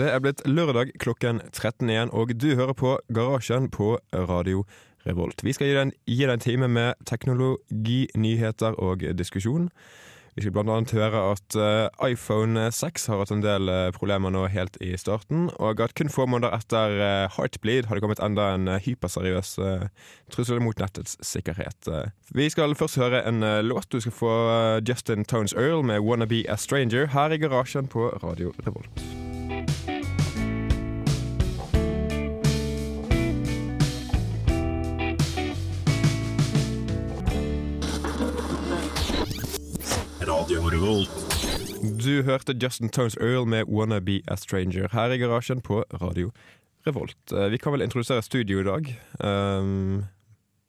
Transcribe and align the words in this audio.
Det 0.00 0.06
er 0.08 0.20
blitt 0.24 0.40
lørdag 0.48 0.94
klokken 1.02 1.42
13 1.52 1.90
igjen, 1.92 2.10
og 2.16 2.30
du 2.40 2.54
hører 2.56 2.72
på 2.72 2.94
Garasjen 3.12 3.66
på 3.68 3.98
Radio 4.14 4.62
Revolt. 5.04 5.42
Vi 5.44 5.52
skal 5.52 5.68
gi 5.68 5.74
deg 6.24 6.30
en, 6.32 6.40
time 6.40 6.68
med 6.72 7.02
teknologi, 7.04 8.06
nyheter 8.16 8.78
og 8.80 9.04
diskusjon. 9.18 9.68
Vi 10.38 10.46
skal 10.46 10.62
annet 10.62 10.94
høre 10.96 11.20
at 11.34 11.58
eh, 11.58 12.08
iPhone 12.14 12.70
6 12.72 13.06
har 13.12 13.20
hatt 13.20 13.34
en 13.34 13.44
del 13.44 13.68
eh, 13.68 13.90
problemer 13.92 14.32
nå 14.32 14.46
helt 14.48 14.78
i 14.80 14.94
starten, 14.96 15.50
og 15.60 15.82
at 15.84 15.92
kun 15.98 16.08
få 16.08 16.24
måneder 16.24 16.56
etter 16.56 16.96
eh, 16.96 17.36
Heartbleed 17.36 17.90
har 17.90 17.98
det 17.98 18.06
kommet 18.06 18.24
enda 18.24 18.54
en 18.54 18.72
hyperseriøs 18.80 19.58
trussel 20.32 20.64
mot 20.64 20.80
nettets 20.80 21.18
sikkerhet. 21.20 21.92
Vi 22.32 22.48
skal 22.48 22.72
først 22.72 22.96
høre 23.02 23.20
en 23.28 23.44
låt. 23.68 23.92
Du 23.92 24.00
skal 24.00 24.16
få 24.16 24.34
Justin 24.88 25.28
Tones 25.28 25.52
Earl 25.52 25.84
med 25.84 26.00
'Wanna 26.00 26.24
Be 26.24 26.46
A 26.48 26.56
Stranger' 26.56 27.12
her 27.12 27.36
i 27.36 27.42
garasjen 27.42 27.90
på 27.90 28.08
Radio 28.22 28.54
Revolt. 28.64 29.20
Du 40.80 42.22
hørte 42.24 42.54
Justin 42.62 42.88
Tones 42.88 43.16
Earl 43.20 43.46
med 43.46 43.64
'Wanna 43.68 43.98
Be 44.00 44.22
A 44.28 44.36
Stranger' 44.36 44.88
her 44.92 45.12
i 45.12 45.18
garasjen 45.18 45.60
på 45.60 45.84
Radio 45.92 46.30
Revolt. 46.86 47.32
Eh, 47.32 47.50
Vi 47.50 47.58
kan 47.58 47.72
vel 47.72 47.82
introdusere 47.82 48.22
studio 48.22 48.60
i 48.60 48.64
dag. 48.64 49.00
Um, 49.20 50.06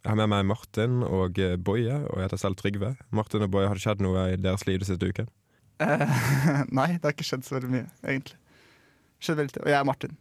jeg 0.04 0.10
har 0.10 0.16
med 0.16 0.28
meg 0.28 0.46
Martin 0.46 1.04
og 1.04 1.40
eh, 1.40 1.56
Boje, 1.56 1.96
og 2.10 2.18
jeg 2.18 2.24
heter 2.24 2.38
selv 2.38 2.56
Trygve. 2.56 2.96
Martin 3.10 3.42
og 3.42 3.52
Boje, 3.52 3.68
har 3.68 3.74
det 3.74 3.82
skjedd 3.84 4.02
noe 4.02 4.34
i 4.34 4.36
deres 4.36 4.68
liv 4.68 4.80
den 4.80 4.86
siste 4.86 5.08
uken? 5.08 5.30
Uh, 5.80 6.68
nei, 6.78 6.92
det 7.00 7.04
har 7.04 7.16
ikke 7.16 7.30
skjedd 7.32 7.48
så 7.48 7.56
veldig 7.56 7.72
mye, 7.72 7.88
egentlig. 8.04 8.36
Skjedd 9.20 9.38
veldig 9.38 9.54
lite. 9.54 9.64
Og 9.64 9.70
jeg 9.72 9.80
er 9.80 9.88
Martin. 9.88 10.18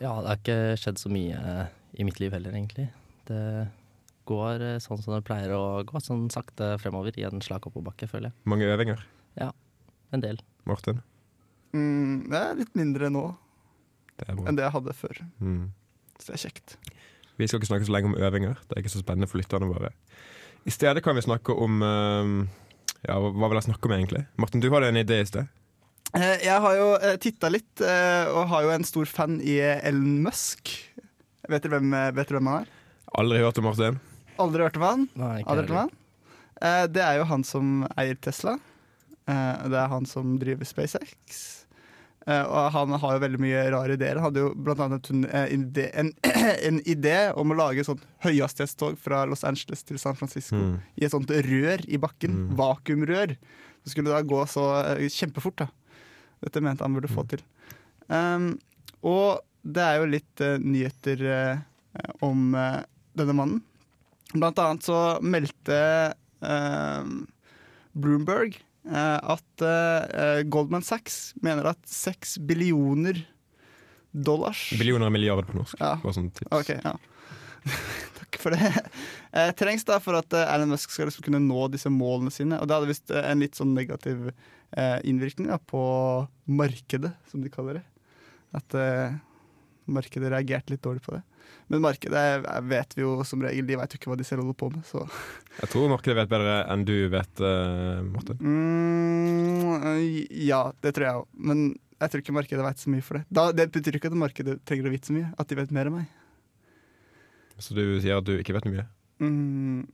Ja, 0.00 0.14
det 0.16 0.28
har 0.32 0.40
ikke 0.40 0.76
skjedd 0.80 0.98
så 0.98 1.12
mye 1.12 1.68
i 1.92 2.04
mitt 2.08 2.20
liv 2.20 2.32
heller, 2.32 2.56
egentlig. 2.56 2.88
Det 3.28 3.68
går 4.28 4.62
eh, 4.64 4.80
sånn 4.82 5.00
som 5.02 5.14
det 5.16 5.24
pleier 5.26 5.52
å 5.56 5.82
gå, 5.86 6.00
sånn 6.02 6.26
sakte 6.32 6.74
fremover 6.82 7.16
i 7.20 7.26
en 7.28 7.42
slak 7.44 7.68
oppoverbakke, 7.68 8.08
føler 8.10 8.30
jeg. 8.30 8.36
Mange 8.50 8.68
øvinger? 8.70 9.04
Ja, 9.40 9.52
En 10.14 10.22
del. 10.22 10.38
Martin? 10.68 11.00
Mm, 11.74 12.28
det 12.30 12.38
er 12.38 12.58
litt 12.60 12.76
mindre 12.78 13.08
nå 13.10 13.24
Det 14.20 14.28
enn 14.30 14.54
det 14.54 14.62
jeg 14.62 14.74
hadde 14.76 14.94
før. 14.94 15.18
Mm. 15.42 15.72
Så 16.20 16.28
det 16.30 16.36
er 16.36 16.42
kjekt. 16.44 16.76
Vi 17.34 17.48
skal 17.50 17.58
ikke 17.58 17.70
snakke 17.72 17.88
så 17.88 17.94
lenge 17.96 18.12
om 18.12 18.14
øvinger. 18.14 18.60
Det 18.62 18.76
er 18.76 18.84
ikke 18.84 18.92
så 18.94 19.02
spennende 19.02 19.26
for 19.26 19.40
lytterne 19.40 19.66
våre. 19.66 19.90
I 20.64 20.70
stedet 20.70 21.02
kan 21.02 21.18
vi 21.18 21.24
snakke 21.26 21.56
om 21.58 21.82
um, 21.82 22.36
Ja, 23.02 23.18
hva 23.18 23.50
vil 23.50 23.58
jeg 23.58 23.66
snakke 23.66 23.90
om, 23.90 23.96
egentlig? 23.98 24.22
Martin, 24.38 24.62
du 24.62 24.70
hadde 24.70 24.92
en 24.92 25.02
idé 25.02 25.18
i 25.20 25.26
sted. 25.28 25.50
Eh, 26.14 26.46
jeg 26.46 26.62
har 26.62 26.78
jo 26.78 26.86
eh, 27.02 27.18
titta 27.18 27.50
litt, 27.50 27.82
og 27.82 28.46
har 28.54 28.68
jo 28.68 28.70
en 28.76 28.86
stor 28.86 29.10
fan 29.10 29.40
i 29.42 29.58
Ellen 29.58 30.22
Musk. 30.22 30.70
Vet 31.50 31.66
dere 31.66 31.80
hvem, 31.82 31.90
vet 32.14 32.30
dere 32.30 32.38
hvem 32.38 32.52
han 32.52 32.62
er? 32.62 32.70
Aldri 33.18 33.42
hørt 33.42 33.58
om 33.58 33.66
Martin. 33.66 33.98
Aldri 34.38 34.62
hørt 34.66 34.76
om 34.80 34.82
han? 34.88 35.08
Nei, 35.14 35.34
ikke 35.42 35.50
Aldri 35.54 35.64
hørt 35.66 35.70
om 35.74 35.82
han? 35.82 35.90
Eh, 36.62 36.86
det 36.94 37.02
er 37.02 37.18
jo 37.20 37.24
han 37.30 37.44
som 37.44 37.74
eier 37.98 38.16
Tesla. 38.22 38.56
Eh, 39.26 39.68
det 39.70 39.78
er 39.80 39.88
han 39.92 40.06
som 40.06 40.38
driver 40.40 40.64
SpaceX. 40.68 41.42
Eh, 42.26 42.40
og 42.48 42.70
han 42.72 42.94
har 43.02 43.16
jo 43.18 43.20
veldig 43.20 43.40
mye 43.42 43.62
rare 43.74 43.96
ideer. 43.98 44.16
Han 44.16 44.30
hadde 44.30 44.40
jo 44.46 44.52
blant 44.56 44.80
annet 44.80 45.10
en, 45.12 45.24
eh, 45.28 45.48
idé, 45.58 45.90
en, 46.00 46.12
en 46.70 46.78
idé 46.88 47.16
om 47.36 47.52
å 47.52 47.56
lage 47.58 47.84
sånn 47.84 48.00
høyhastighetstog 48.24 48.96
fra 48.98 49.24
Los 49.28 49.44
Angeles 49.44 49.82
til 49.84 49.98
San 50.00 50.16
Francisco 50.16 50.56
Mm. 50.56 50.78
i 50.96 51.04
et 51.04 51.12
sånt 51.12 51.28
rør 51.30 51.84
i 51.88 51.98
bakken. 52.00 52.38
Mm. 52.48 52.54
Vakuumrør. 52.56 53.34
Det 53.84 53.92
skulle 53.92 54.14
da 54.14 54.22
gå 54.24 54.40
så 54.48 54.64
eh, 54.96 55.04
kjempefort, 55.12 55.56
da. 55.66 55.68
Dette 56.44 56.60
mente 56.64 56.84
han 56.84 56.94
burde 56.96 57.12
få 57.12 57.24
Mm. 57.26 57.28
til. 57.34 57.44
Um, 58.08 58.48
og 59.04 59.40
det 59.64 59.80
er 59.84 60.00
jo 60.00 60.08
litt 60.12 60.40
uh, 60.44 60.56
nyheter 60.60 61.20
uh, 61.24 61.60
om 62.24 62.54
uh, 62.56 62.82
denne 63.16 63.32
mannen. 63.36 63.62
Blant 64.34 64.58
annet 64.58 64.86
så 64.86 65.00
meldte 65.22 65.78
eh, 66.42 67.10
Bloomberg 67.94 68.56
eh, 68.58 69.18
at 69.34 69.64
eh, 69.64 70.42
Goldman 70.50 70.84
Sachs 70.86 71.32
mener 71.42 71.70
at 71.70 71.80
seks 71.88 72.36
billioner 72.42 73.22
dollars 74.14 74.68
Billioner 74.78 75.08
og 75.10 75.14
milliarder 75.14 75.46
på 75.48 75.58
norsk. 75.58 75.78
Ja. 75.80 75.96
Bare 76.02 76.16
sånn 76.16 76.30
tips. 76.34 76.50
Okay, 76.54 76.78
ja. 76.84 76.94
Takk 78.18 78.38
for 78.42 78.54
det. 78.54 78.70
Eh, 79.34 79.50
trengs 79.58 79.86
da 79.88 79.98
for 80.02 80.18
at 80.18 80.34
eh, 80.36 80.50
Elon 80.54 80.74
Musk 80.74 80.92
skal 80.94 81.08
liksom 81.08 81.24
kunne 81.26 81.42
nå 81.42 81.66
disse 81.72 81.90
målene 81.92 82.32
sine. 82.34 82.60
Og 82.60 82.68
det 82.68 82.76
hadde 82.76 82.90
visst 82.90 83.10
eh, 83.14 83.26
en 83.30 83.42
litt 83.42 83.58
sånn 83.58 83.74
negativ 83.76 84.28
eh, 84.30 84.98
innvirkning 85.06 85.50
da, 85.50 85.58
på 85.58 85.82
markedet, 86.46 87.14
som 87.30 87.42
de 87.44 87.52
kaller 87.52 87.80
det. 87.80 87.86
At 88.54 88.76
markedet 89.90 90.28
reagerte 90.30 90.70
litt 90.70 90.84
dårlig 90.84 91.02
på 91.02 91.16
det. 91.16 91.24
Men 91.72 91.80
markedet 91.84 92.24
eh, 92.44 92.58
vet 92.68 92.96
vi 92.96 93.04
jo 93.04 93.14
som 93.24 93.42
regel, 93.44 93.66
de 93.68 93.78
vet 93.80 93.94
jo 93.94 94.00
ikke 94.00 94.10
hva 94.12 94.18
de 94.20 94.26
selv 94.28 94.44
holder 94.44 94.58
på 94.60 94.68
med, 94.74 94.82
så 94.88 95.04
Jeg 95.62 95.70
tror 95.72 95.88
markedet 95.92 96.18
vet 96.18 96.32
bedre 96.32 96.58
enn 96.72 96.84
du 96.88 96.96
vet, 97.12 97.44
Morten. 98.10 98.10
Martin. 98.12 98.42
mm, 98.42 100.04
Ja, 100.44 100.66
det 100.84 100.94
tror 100.96 101.06
jeg 101.08 101.22
òg. 101.22 101.28
Men 101.50 101.64
jeg 102.02 102.10
tror 102.10 102.24
ikke 102.24 102.36
markedet 102.36 102.66
vet 102.66 102.82
så 102.82 102.90
mye 102.92 103.04
for 103.06 103.20
det. 103.20 103.24
Da, 103.32 103.48
det 103.54 103.70
betyr 103.72 103.96
ikke 103.96 104.10
at 104.10 104.18
markedet 104.18 104.58
trenger 104.68 104.90
å 104.90 104.92
vite 104.92 105.08
så 105.08 105.16
mye. 105.16 105.30
At 105.38 105.48
de 105.48 105.58
vet 105.60 105.72
mer 105.74 105.88
enn 105.88 105.98
meg. 106.00 106.08
Så 107.62 107.76
du 107.76 107.84
sier 108.02 108.18
at 108.18 108.26
du 108.26 108.34
ikke 108.36 108.56
vet 108.56 108.66
noe 108.66 108.74
mye? 108.74 108.86
Mm, 109.22 109.84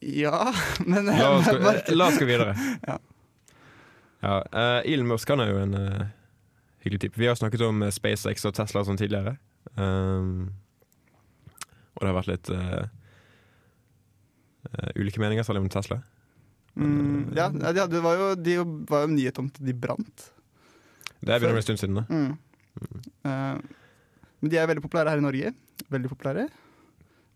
ja, 0.00 0.52
men 0.90 1.10
La 1.12 1.30
oss 1.36 1.50
gå, 1.52 1.74
la 1.94 2.08
oss 2.10 2.18
gå 2.20 2.28
videre. 2.28 2.56
Ja. 2.88 2.98
Ja, 4.24 4.38
uh, 4.50 4.80
Elon 4.88 5.06
Musk 5.10 5.28
han 5.30 5.42
er 5.44 5.50
jo 5.52 5.58
en 5.60 5.74
uh, 5.76 6.06
hyggelig 6.82 7.02
type. 7.04 7.20
Vi 7.20 7.28
har 7.28 7.36
snakket 7.38 7.60
om 7.66 7.82
eh, 7.84 7.92
SpaceX 7.94 8.46
og 8.48 8.54
Tesla 8.56 8.82
sånn 8.88 8.98
tidligere. 8.98 9.36
Um, 9.76 10.52
og 11.96 12.02
det 12.02 12.10
har 12.10 12.16
vært 12.18 12.30
litt 12.32 12.50
uh, 12.52 12.84
uh, 14.68 14.90
ulike 14.98 15.22
meninger, 15.22 15.46
særlig 15.46 15.64
om 15.64 15.72
Tesla. 15.72 16.00
Mm, 16.76 17.32
ja, 17.36 17.48
de, 17.48 17.62
hadde, 17.64 17.86
det 17.94 18.02
var 18.04 18.18
jo, 18.20 18.28
de 18.36 18.58
var 18.90 19.04
jo 19.04 19.10
en 19.10 19.16
nyhet 19.16 19.40
om 19.40 19.48
at 19.48 19.60
de 19.64 19.76
brant. 19.86 20.26
Det 21.22 21.32
er 21.32 21.40
begynner 21.40 21.54
å 21.54 21.58
bli 21.58 21.64
en 21.64 21.70
stund 21.70 21.82
siden. 21.82 22.02
da 22.02 22.06
Mm. 22.12 22.42
Uh, 23.24 23.56
men 24.44 24.52
de 24.52 24.58
er 24.60 24.66
veldig 24.68 24.82
populære 24.84 25.14
her 25.14 25.22
i 25.22 25.24
Norge. 25.24 25.52
Veldig 25.88 26.10
populære. 26.12 26.42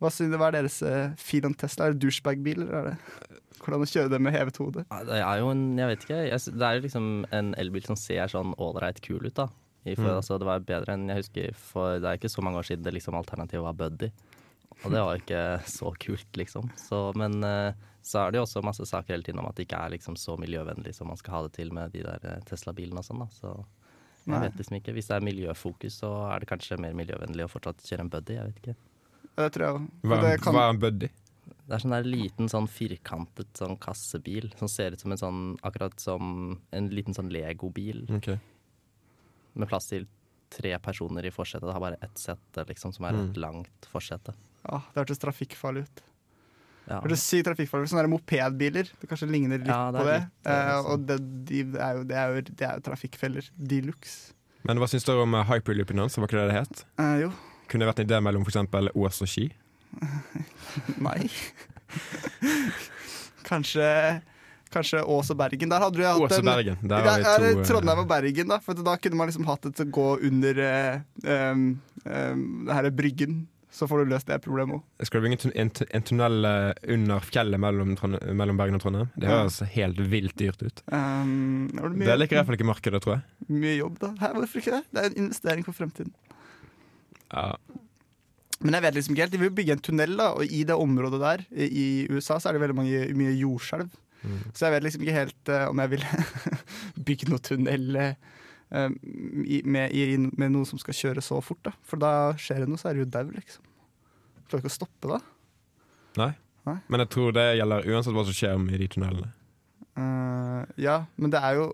Hva, 0.00 0.10
synes, 0.12 0.36
hva 0.36 0.50
er 0.50 0.58
deres 0.58 0.76
uh, 0.84 1.14
feel 1.20 1.48
on 1.48 1.56
Tesla? 1.56 1.88
Er 1.88 1.94
det 1.94 2.02
douchebag-bil, 2.04 2.66
eller 2.66 2.76
er 2.76 2.90
det 2.90 3.38
hvordan 3.60 3.84
å 3.84 3.88
kjøre 3.88 4.12
det 4.12 4.20
med 4.24 4.34
hevet 4.34 4.60
hode? 4.60 4.84
Ja, 4.88 5.00
Det 5.04 5.18
er 5.20 5.40
jo 5.42 5.50
en, 5.52 5.64
jeg 5.78 5.90
vet 5.90 6.04
ikke, 6.06 6.20
jeg, 6.28 6.52
det 6.56 6.66
er 6.66 6.76
jo 6.76 6.84
liksom 6.86 7.08
en 7.36 7.50
elbil 7.60 7.84
som 7.88 7.98
ser 8.00 8.30
sånn 8.32 8.54
ålreit 8.60 9.00
kul 9.04 9.20
ut, 9.26 9.34
da. 9.36 9.48
For, 9.96 10.04
Mm. 10.10 10.16
altså, 10.20 10.38
det 10.38 10.46
var 10.46 10.60
bedre 10.60 10.92
enn 10.94 11.08
jeg 11.08 11.16
husker, 11.22 11.54
for 11.54 11.98
det 11.98 12.04
er 12.08 12.16
ikke 12.18 12.30
så 12.30 12.42
mange 12.42 12.58
år 12.58 12.66
siden 12.68 12.82
det 12.84 12.92
liksom 12.94 13.14
alternativet 13.14 13.62
var 13.62 13.72
Buddy. 13.74 14.10
Og 14.84 14.90
det 14.92 15.00
var 15.02 15.16
jo 15.16 15.22
ikke 15.22 15.62
så 15.78 15.92
kult, 15.98 16.32
liksom. 16.36 16.70
Så, 16.76 17.14
men 17.16 17.42
eh, 17.44 17.72
så 18.02 18.26
er 18.26 18.30
det 18.32 18.38
jo 18.40 18.44
også 18.46 18.62
masse 18.64 18.86
saker 18.86 19.12
hele 19.14 19.22
tiden 19.22 19.40
om 19.40 19.46
at 19.50 19.54
det 19.56 19.66
ikke 19.68 19.76
er 19.84 19.90
liksom 19.90 20.16
så 20.16 20.36
miljøvennlig 20.40 20.94
som 20.94 21.08
man 21.08 21.16
skal 21.20 21.34
ha 21.34 21.42
det 21.48 21.52
til 21.52 21.72
med 21.72 21.92
de 21.92 22.02
der 22.02 22.20
eh, 22.24 22.40
Tesla-bilene 22.48 22.98
og 22.98 23.04
sånn, 23.04 23.18
da. 23.18 23.28
Så 23.34 23.64
jeg 24.26 24.34
Nei. 24.34 24.40
vet 24.48 24.56
liksom 24.56 24.76
ikke. 24.80 24.92
Hvis 24.94 25.08
det 25.08 25.16
er 25.16 25.26
miljøfokus, 25.26 25.98
så 26.00 26.10
er 26.32 26.40
det 26.40 26.48
kanskje 26.48 26.78
mer 26.80 26.92
miljøvennlig 26.94 27.44
å 27.44 27.50
fortsatt 27.50 27.82
kjøre 27.84 28.00
en 28.06 28.10
Buddy, 28.12 28.34
jeg 28.36 28.46
vet 28.46 28.62
ikke. 28.62 28.76
Ja, 29.36 29.48
Det 29.48 29.52
tror 29.54 29.64
jeg 29.66 29.74
òg. 29.74 29.90
Hva, 30.02 30.20
Det 30.20 30.40
kan- 30.42 30.54
hva 30.54 30.66
er 30.68 30.70
en 30.74 30.78
buddy? 30.80 31.08
Det 31.70 31.74
er 31.76 31.78
sånn 31.78 31.90
der 31.94 32.02
liten 32.04 32.48
sånn 32.48 32.66
firkantet 32.68 33.52
sånn 33.54 33.78
kassebil 33.78 34.50
som 34.58 34.68
ser 34.68 34.92
ut 34.92 35.00
som 35.00 35.12
en 35.12 35.18
sånn 35.18 35.58
akkurat 35.62 35.98
som 36.00 36.58
en 36.72 36.88
liten 36.90 37.14
sånn 37.14 37.30
legobil 37.30 38.06
Ok. 38.10 38.38
Med 39.54 39.68
plass 39.70 39.86
til 39.90 40.06
tre 40.50 40.72
personer 40.82 41.26
i 41.26 41.30
forsetet. 41.30 41.66
Det 41.68 41.72
har 41.76 41.80
bare 41.82 41.98
ett 42.02 42.18
sett 42.18 42.58
liksom 42.68 42.92
som 42.94 43.04
er 43.06 43.14
et 43.14 43.36
Mm. 43.36 43.42
langt 43.42 43.86
forsete. 43.92 44.34
Ja, 44.66 44.80
det 44.94 45.04
hørtes 45.04 45.18
trafikkfarlig 45.22 45.82
ut. 45.86 46.02
Ja. 46.88 46.98
Det 47.00 47.06
hørtes 47.10 47.22
sykt 47.22 47.46
trafikkfarlig 47.46 47.84
ut. 47.86 47.90
Sånne 47.92 48.08
mopedbiler. 48.10 48.88
Det 49.00 49.06
kanskje 49.08 49.30
ligner 49.30 49.58
litt 49.58 49.68
Ja, 49.68 49.90
det 49.92 50.00
på 50.00 50.04
det. 50.06 50.20
litt, 50.20 50.46
eh, 50.46 50.52
liksom. 50.52 50.84
sånn. 50.84 50.92
og 50.92 51.06
det, 51.06 51.18
de, 51.46 51.62
det, 51.62 51.80
er 51.80 51.94
jo, 51.96 52.04
det, 52.04 52.16
er 52.16 52.34
jo, 52.34 52.40
det 52.42 52.62
er 52.66 52.74
jo 52.74 52.80
trafikkfeller 52.80 53.50
de 53.56 53.80
luxe. 53.82 54.32
Men 54.64 54.76
hva 54.78 54.88
syns 54.90 55.04
dere 55.04 55.22
om 55.22 55.34
uh, 55.34 55.44
hyperloopen 55.44 55.98
hans? 55.98 56.16
Var 56.18 56.26
ikke 56.26 56.40
det 56.40 56.48
det 56.50 56.58
het? 56.60 56.84
Eh, 56.98 57.20
jo. 57.22 57.32
Kunne 57.68 57.84
det 57.86 57.94
vært 57.94 58.00
en 58.02 58.06
idé 58.10 58.20
mellom 58.22 58.42
f.eks. 58.44 58.56
Ås 58.94 59.22
og 59.22 59.28
Ski? 59.30 59.50
Nei. 60.98 61.30
kanskje 63.50 63.86
Kanskje 64.70 65.00
Ås 65.02 65.30
og 65.34 65.38
Bergen. 65.40 65.68
Der 65.72 65.82
hadde 65.82 65.98
du 65.98 66.04
hatt 66.06 66.34
en 66.38 66.46
Bergen. 66.46 66.76
Der 66.86 67.06
Ja, 67.06 67.14
ja, 67.18 67.36
to 67.42 67.48
uh, 67.58 67.62
Trondheim 67.66 68.02
og 68.04 68.08
Bergen, 68.10 68.48
da. 68.52 68.60
For 68.62 68.74
da 68.78 68.96
kunne 69.02 69.18
man 69.18 69.26
liksom 69.30 69.46
hatt 69.48 69.62
det 69.66 69.72
til 69.80 69.88
å 69.88 69.94
gå 69.96 70.08
under 70.30 70.60
eh, 70.62 71.00
um, 71.52 71.64
um, 72.04 72.44
det 72.68 72.76
her 72.78 72.84
er 72.90 72.94
bryggen. 72.94 73.40
Så 73.70 73.86
får 73.86 74.00
du 74.02 74.10
løst 74.10 74.26
det 74.26 74.40
problemet 74.42 74.80
òg. 74.80 75.06
Skal 75.06 75.20
det 75.22 75.28
bli 75.28 75.36
en, 75.36 75.52
en, 75.62 75.68
en 75.94 76.02
tunnel 76.06 76.46
uh, 76.46 76.72
under 76.90 77.22
fjellet 77.22 77.60
mellom, 77.62 77.92
mellom 78.34 78.58
Bergen 78.58 78.78
og 78.78 78.82
Trondheim? 78.82 79.10
Det 79.14 79.28
Ja. 79.28 79.36
høres 79.44 79.60
helt 79.74 80.00
vilt 80.10 80.34
dyrt 80.38 80.62
ut. 80.66 80.82
Um, 80.90 81.68
det 81.70 82.06
Det 82.06 82.16
liker 82.18 82.34
i 82.34 82.40
hvert 82.40 82.48
fall 82.50 82.58
ikke 82.58 82.70
markedet, 82.70 83.02
tror 83.04 83.18
jeg. 83.18 83.22
mye 83.62 83.76
jobb, 83.78 83.98
da. 84.02 84.10
Her, 84.22 84.34
hvorfor 84.38 84.58
ikke 84.62 84.74
det? 84.78 84.82
Det 84.90 85.02
er 85.04 85.10
en 85.12 85.20
investering 85.24 85.64
for 85.66 85.78
fremtiden. 85.78 86.10
Ja. 87.30 87.54
Men 88.60 88.74
jeg 88.76 88.82
vet 88.84 88.94
liksom 88.98 89.14
ikke 89.14 89.24
helt. 89.24 89.32
De 89.38 89.40
vil 89.40 89.54
bygge 89.56 89.72
en 89.78 89.82
tunnel, 89.86 90.16
da, 90.18 90.30
og 90.36 90.44
i 90.44 90.64
det 90.68 90.76
området 90.76 91.20
der, 91.22 91.44
i 91.54 91.68
i 91.70 91.86
USA, 92.12 92.36
så 92.42 92.50
er 92.50 92.58
det 92.58 92.64
veldig 92.66 92.76
mange, 92.76 93.06
mye 93.16 93.32
jordskjelv. 93.38 93.88
Mm. 94.22 94.42
Så 94.52 94.66
jeg 94.66 94.74
vet 94.74 94.84
liksom 94.86 95.04
ikke 95.04 95.16
helt 95.16 95.52
uh, 95.52 95.64
om 95.70 95.82
jeg 95.82 95.92
vil 95.94 96.04
bygge 97.08 97.30
noe 97.30 97.42
tunnel 97.44 98.02
i, 98.70 99.56
med, 99.66 99.90
i, 99.90 100.14
med 100.14 100.52
noe 100.54 100.66
som 100.68 100.78
skal 100.78 100.94
kjøre 100.94 101.24
så 101.26 101.40
fort. 101.42 101.58
Da. 101.66 101.72
For 101.82 101.98
da 101.98 102.12
skjer 102.38 102.62
det 102.62 102.68
noe, 102.70 102.78
så 102.78 102.86
er 102.86 102.94
det 102.94 103.02
jo 103.02 103.08
dau, 103.16 103.24
liksom. 103.34 103.64
Klarer 104.46 104.62
ikke 104.62 104.70
å 104.70 104.74
stoppe 104.76 105.10
da. 105.10 105.18
Nei. 106.20 106.28
Nei. 106.68 106.76
Men 106.92 107.02
jeg 107.02 107.10
tror 107.16 107.34
det 107.34 107.46
gjelder 107.58 107.88
uansett 107.90 108.14
hva 108.14 108.24
som 108.28 108.36
skjer 108.36 108.62
i 108.70 108.78
de 108.78 108.88
tunnelene. 108.92 109.32
Uh, 109.98 110.62
ja, 110.78 111.00
men 111.18 111.34
det 111.34 111.40
er 111.42 111.58
jo 111.58 111.64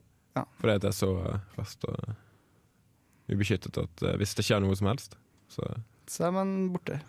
Fordi 0.57 0.73
at 0.73 0.87
det 0.87 0.89
er 0.89 0.97
så 0.97 1.11
fast 1.53 1.85
og 1.85 2.17
ubeskyttet 3.29 3.77
at 3.83 4.07
hvis 4.17 4.33
det 4.39 4.47
skjer 4.47 4.65
noe 4.65 4.77
som 4.79 4.89
helst, 4.89 5.19
så 5.53 5.69
så 6.07 6.29
er 6.29 6.35
man 6.35 6.51
borte. 6.75 7.01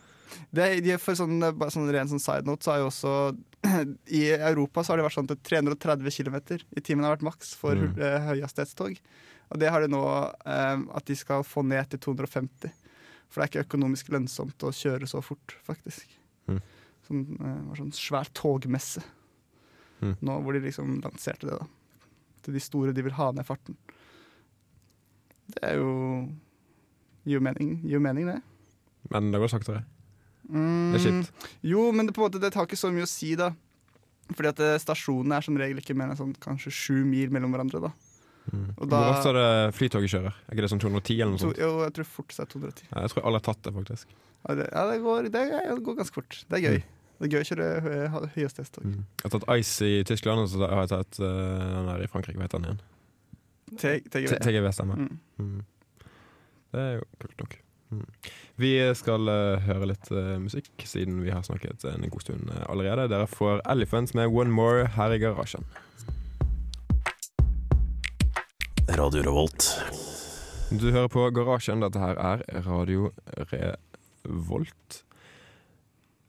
Det, 0.52 0.98
for 1.02 1.18
sånn, 1.18 1.40
sånn 1.72 1.92
ren 1.94 2.10
sånn 2.12 2.22
side 2.24 2.48
note, 2.48 2.66
så 2.66 2.74
har 2.74 2.82
jo 2.84 2.90
også 2.90 3.14
I 4.20 4.24
Europa 4.36 4.84
så 4.84 4.94
har 4.94 5.00
det 5.00 5.06
vært 5.08 5.18
sånn 5.18 5.30
at 5.34 5.44
330 5.48 6.12
km 6.18 6.38
i 6.78 6.84
timen 6.84 7.06
har 7.08 7.16
vært 7.16 7.26
maks 7.30 7.54
for 7.58 7.76
Mm. 7.78 7.94
mm. 7.96 8.28
høyhastighetstog. 8.28 9.00
Og 9.48 9.60
det 9.62 9.70
har 9.72 9.82
de 9.82 9.88
nå 9.92 10.02
um, 10.04 10.82
at 10.98 11.06
de 11.08 11.16
skal 11.16 11.46
få 11.48 11.64
ned 11.64 11.88
til 11.94 12.00
250. 12.10 12.72
For 13.28 13.40
det 13.40 13.46
er 13.46 13.52
ikke 13.52 13.66
økonomisk 13.70 14.10
lønnsomt 14.12 14.64
å 14.68 14.74
kjøre 14.76 15.08
så 15.08 15.22
fort, 15.24 15.56
faktisk. 15.68 16.12
Mm. 16.52 16.60
Sånn, 17.08 17.24
uh, 17.40 17.70
var 17.70 17.80
sånn 17.84 17.96
svær 17.96 18.32
togmesse 18.36 19.04
Mm. 19.98 20.12
nå 20.22 20.34
hvor 20.46 20.54
de 20.54 20.60
liksom 20.62 21.00
lanserte 21.02 21.48
det, 21.50 21.56
da. 21.58 21.66
Til 22.46 22.54
de 22.54 22.60
store 22.62 22.92
de 22.94 23.02
vil 23.02 23.16
ha 23.18 23.32
ned 23.34 23.48
farten. 23.48 23.74
Det 25.56 25.64
er 25.66 25.80
jo 25.80 26.28
Gir 27.26 27.40
jo 27.40 27.44
mening, 27.44 27.72
gir 27.84 28.00
mening, 28.00 28.28
det. 28.30 28.38
Men 29.12 29.32
det 29.34 29.40
går 29.42 29.50
saktere. 29.52 29.82
Mm, 30.50 30.92
Det 30.94 31.00
er 31.02 31.06
kjipt. 31.12 31.48
Jo, 31.64 31.92
men 31.92 32.08
det, 32.08 32.14
på 32.16 32.24
en 32.24 32.30
måte, 32.32 32.40
det 32.42 32.54
tar 32.54 32.66
ikke 32.68 32.78
så 32.80 32.92
mye 32.94 33.04
å 33.04 33.12
si, 33.12 33.34
da. 33.36 33.52
Fordi 34.34 34.50
at 34.52 34.60
eh, 34.60 34.78
stasjonene 34.80 35.38
er 35.38 35.42
som 35.46 35.56
regel 35.60 35.80
ikke 35.82 35.96
mer 35.96 36.12
enn 36.12 36.20
sånn, 36.20 36.36
kanskje 36.44 36.72
sju 36.72 37.04
mil 37.08 37.30
mellom 37.32 37.52
hverandre. 37.56 37.82
da. 37.88 37.92
Mm. 38.52 38.68
Da- 38.80 38.86
Hvor 38.88 39.10
ofte 39.18 39.30
er 39.34 39.38
det 39.40 39.76
flytoget 39.76 40.12
kjører? 40.14 40.34
Er 40.48 40.56
ikke 40.56 40.64
det 40.64 40.72
sånn 40.72 40.80
210 40.84 41.20
eller 41.22 41.32
noe 41.36 41.40
sånt? 41.44 41.58
jo, 41.60 41.72
jeg 41.84 41.94
tror 41.98 42.06
fort 42.06 42.28
det 42.36 42.40
er 42.40 42.52
210. 42.54 42.84
Ja, 42.94 43.02
jeg 43.02 43.10
tror 43.12 43.26
alle 43.28 43.40
har 43.42 43.46
tatt 43.48 43.62
det, 43.68 43.74
faktisk. 43.76 44.06
Ja, 44.48 44.56
det, 44.56 44.70
ja, 44.72 44.84
det, 44.92 45.02
går, 45.04 45.24
det, 45.28 45.32
det 45.52 45.84
går 45.84 45.96
ganske 46.00 46.14
fort. 46.16 46.38
Det 46.48 46.56
er 46.60 46.64
gøy. 46.70 46.84
Det 47.18 47.26
er 47.28 47.34
gøy 47.34 47.42
å 47.44 47.48
kjøre 47.50 47.68
hø- 47.82 48.28
høyhastighetstog. 48.38 48.84
Mm. 48.86 49.04
Jeg 49.24 49.32
har 49.32 49.34
tatt 49.40 49.50
Ice 49.60 49.82
i 49.90 50.04
Tyskland, 50.08 50.40
og 50.46 50.50
så 50.54 50.60
har 50.70 50.84
jeg 50.86 50.92
tatt 50.94 51.20
uh, 51.20 51.28
den 51.28 51.88
der 51.92 52.04
i 52.06 52.08
Frankrike. 52.08 52.38
Hva 52.38 52.46
heter 52.48 52.62
den 52.62 52.78
igjen? 52.78 52.82
TGV. 54.44 54.72
Stemmer. 54.72 54.96
Mm. 54.96 55.20
Mm. 55.40 55.64
Det 56.72 56.80
er 56.84 56.94
jo 57.00 57.06
kult 57.20 57.38
nok. 57.42 57.58
Mm. 57.92 58.06
Vi 58.60 58.72
skal 59.00 59.30
uh, 59.32 59.64
høre 59.64 59.88
litt 59.94 60.10
uh, 60.12 60.36
musikk, 60.44 60.72
siden 60.84 61.22
vi 61.24 61.32
har 61.32 61.46
snakket 61.48 61.86
en 61.88 62.04
god 62.12 62.26
stund 62.26 62.50
uh, 62.52 62.66
allerede. 62.68 63.08
Dere 63.12 63.30
får 63.32 63.62
Elephants 63.70 64.16
med 64.18 64.28
One 64.28 64.52
More 64.52 64.90
her 64.98 65.16
i 65.16 65.20
garasjen. 65.22 65.64
Radio 68.98 69.24
Revolt. 69.24 69.70
Du 70.72 70.90
hører 70.92 71.08
på 71.12 71.30
Garasjen. 71.32 71.84
Dette 71.84 72.02
her 72.02 72.20
er 72.20 72.44
Radio 72.68 73.12
Revolt. 73.48 75.04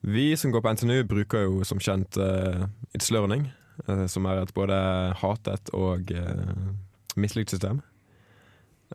Vi 0.06 0.31
som 0.38 0.55
går 0.55 0.62
på 0.62 0.72
NTNU, 0.76 1.02
bruker 1.10 1.46
jo 1.46 1.66
som 1.66 1.81
kjent 1.82 2.19
It's 2.94 3.10
Learning, 3.10 3.49
som 4.06 4.26
er 4.31 4.44
et 4.44 4.52
både 4.55 4.76
hatet 5.19 5.72
og 5.75 6.12
mislikt 7.19 7.50
system. 7.50 7.81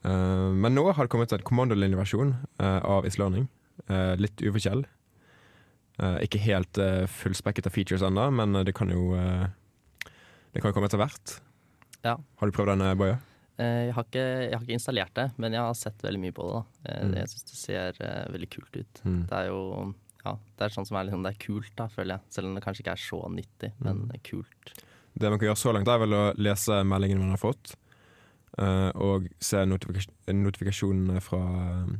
Eh, 0.03 0.49
men 0.53 0.75
nå 0.75 0.83
har 0.91 1.05
det 1.05 1.11
kommet 1.13 1.31
en 1.33 1.43
kommandolinjeversjon 1.47 2.33
uh, 2.61 2.79
av 2.83 3.05
Islanding. 3.07 3.47
Eh, 3.89 4.15
litt 4.19 4.41
uforskjell. 4.43 4.83
Eh, 6.01 6.17
ikke 6.25 6.39
helt 6.41 6.79
fullspekket 7.09 7.67
av 7.69 7.73
features 7.75 8.01
ennå, 8.05 8.27
men 8.33 8.53
det 8.65 8.73
kan 8.75 8.89
jo 8.89 9.13
eh, 9.15 9.45
Det 10.53 10.61
kan 10.61 10.69
jo 10.71 10.75
komme 10.77 10.89
etter 10.89 11.01
hvert. 11.01 11.37
Ja. 12.03 12.17
Har 12.37 12.49
du 12.49 12.53
prøvd 12.55 12.73
den, 12.73 12.81
eh, 12.87 12.95
Boje? 12.99 13.17
Eh, 13.57 13.85
Jeg 13.87 13.93
har, 13.93 14.03
ikke, 14.09 14.23
jeg 14.49 14.53
har 14.57 14.63
ikke 14.65 14.77
installert 14.79 15.13
det, 15.17 15.27
men 15.37 15.53
jeg 15.53 15.61
har 15.61 15.73
sett 15.77 16.01
veldig 16.03 16.19
mye 16.21 16.33
på 16.33 16.47
det. 16.49 16.53
da. 16.53 16.63
Eh, 16.91 17.03
Mm. 17.07 17.13
Jeg 17.21 17.27
syns 17.29 17.43
det 17.49 17.57
ser 17.61 18.01
eh, 18.01 18.31
veldig 18.33 18.49
kult 18.49 18.75
ut. 18.81 19.01
Mm. 19.05 19.27
Det 19.29 19.37
er 19.37 19.47
jo 19.51 19.93
ja, 20.25 20.37
det 20.57 20.63
er 20.65 20.69
sånn 20.71 20.85
som 20.87 20.95
er 20.97 21.03
liksom, 21.09 21.23
det 21.23 21.33
er 21.33 21.45
kult, 21.45 21.71
da, 21.75 21.87
føler 21.91 22.15
jeg. 22.15 22.21
Selv 22.31 22.47
om 22.47 22.53
det 22.55 22.63
kanskje 22.63 22.79
ikke 22.85 22.93
er 22.95 23.01
så 23.03 23.21
nyttig, 23.29 23.71
men 23.79 23.97
Mm. 24.07 24.21
kult. 24.23 24.73
Det 25.19 25.29
man 25.29 25.37
kan 25.39 25.47
gjøre 25.49 25.61
så 25.61 25.73
langt, 25.73 25.87
er 25.87 25.99
vel 25.99 26.13
å 26.13 26.33
lese 26.37 26.83
meldingen 26.83 27.19
man 27.19 27.29
har 27.35 27.37
fått, 27.37 27.75
eh, 27.75 27.82
og 28.57 29.29
se 29.41 29.63
notifikas 29.65 30.09
notifikasjonene 30.29 31.21
fra 31.23 31.41
eh, 31.41 31.95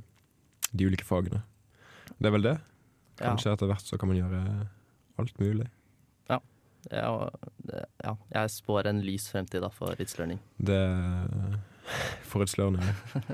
de 0.72 0.90
ulike 0.90 1.06
fagene. 1.08 1.42
Det 2.18 2.30
er 2.30 2.36
vel 2.36 2.46
det. 2.46 2.58
Ja, 3.20 3.32
Kanskje 3.32 3.54
etter 3.54 3.70
hvert 3.70 3.86
så 3.86 3.98
kan 3.98 4.10
man 4.10 4.20
gjøre 4.20 4.42
alt 5.22 5.40
mulig. 5.40 5.68
ja, 6.30 6.40
ja. 6.92 7.12
ja, 8.04 8.16
jeg 8.36 8.54
spår 8.54 8.90
en 8.90 9.02
lys 9.06 9.30
fremtid 9.32 9.62
da, 9.64 9.70
for 9.74 9.96
It's 10.02 10.18
Learning. 10.20 10.42
Det 10.58 10.80
For 12.30 12.46
It's 12.46 12.58
Learning. 12.58 12.84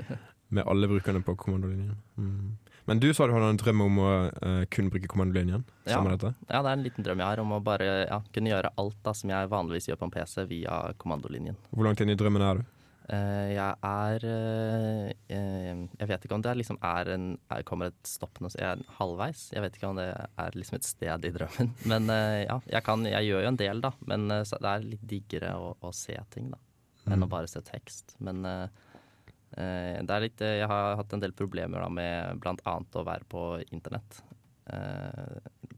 med 0.50 0.66
alle 0.66 0.88
brukerne 0.88 1.22
på 1.22 1.36
kommandolinjen. 1.36 1.96
Mm. 2.16 2.56
Men 2.84 3.00
du 3.00 3.14
sa 3.14 3.26
du 3.26 3.32
hadde 3.36 3.52
en 3.52 3.60
drøm 3.60 3.82
om 3.84 3.98
å 4.02 4.08
uh, 4.32 4.62
kun 4.72 4.88
bruke 4.90 5.06
kommandolinjen? 5.08 5.62
Ja. 5.86 6.00
Ja, 6.02 6.16
det 6.16 6.58
er 6.58 6.72
en 6.72 6.82
liten 6.82 7.06
drøm 7.06 7.22
jeg 7.22 7.28
har 7.28 7.42
om 7.42 7.52
å 7.54 7.60
bare 7.62 7.86
ja, 8.08 8.18
kunne 8.34 8.50
gjøre 8.50 8.72
alt 8.82 8.96
da, 9.06 9.14
som 9.14 9.30
jeg 9.30 9.50
vanligvis 9.52 9.86
gjør 9.90 10.00
på 10.00 10.08
en 10.08 10.14
PC 10.16 10.44
via 10.50 10.80
kommandolinjen. 10.98 11.58
Hvor 11.70 11.86
langt 11.86 12.02
inn 12.02 12.10
i 12.10 12.18
drømmen 12.18 12.42
er 12.42 12.60
du? 12.60 12.64
Eh, 13.10 13.48
jeg 13.56 13.74
er 13.82 14.24
eh, 14.28 15.06
eh, 15.34 15.78
Jeg 15.98 16.06
vet 16.12 16.24
ikke 16.26 16.36
om 16.36 16.42
det 16.44 16.52
liksom 16.60 16.76
er 16.86 17.08
en 17.16 17.24
er, 17.50 17.64
Kommer 17.66 17.90
et 17.90 18.06
stopp 18.06 18.38
nå, 18.38 18.50
så 18.52 18.60
jeg 18.60 18.68
er 18.76 18.84
halvveis. 19.00 19.48
Jeg 19.54 19.64
vet 19.64 19.78
ikke 19.78 19.88
om 19.90 19.98
det 19.98 20.06
er 20.14 20.58
liksom 20.58 20.76
et 20.78 20.86
sted 20.86 21.26
i 21.26 21.32
drømmen. 21.34 21.72
Men 21.90 22.06
ja, 22.46 22.60
jeg, 22.70 22.84
kan, 22.86 23.02
jeg 23.08 23.26
gjør 23.30 23.42
jo 23.46 23.50
en 23.50 23.58
del, 23.58 23.82
da. 23.82 23.90
Men 24.06 24.28
det 24.30 24.60
er 24.62 24.86
litt 24.86 25.06
diggere 25.10 25.56
å, 25.58 25.72
å 25.82 25.90
se 25.96 26.14
ting, 26.34 26.50
da. 26.54 26.60
Enn 27.08 27.16
Mm. 27.18 27.24
å 27.26 27.30
bare 27.32 27.48
se 27.50 27.58
tekst. 27.64 28.12
Men 28.22 28.42
det 28.44 30.12
er 30.14 30.20
litt 30.22 30.42
Jeg 30.44 30.68
har 30.70 30.94
hatt 31.00 31.14
en 31.16 31.22
del 31.24 31.32
problemer 31.34 31.80
da 31.82 31.88
med 31.90 32.44
annet 32.46 32.98
å 33.00 33.02
være 33.08 33.26
på 33.26 33.40
internett. 33.74 34.20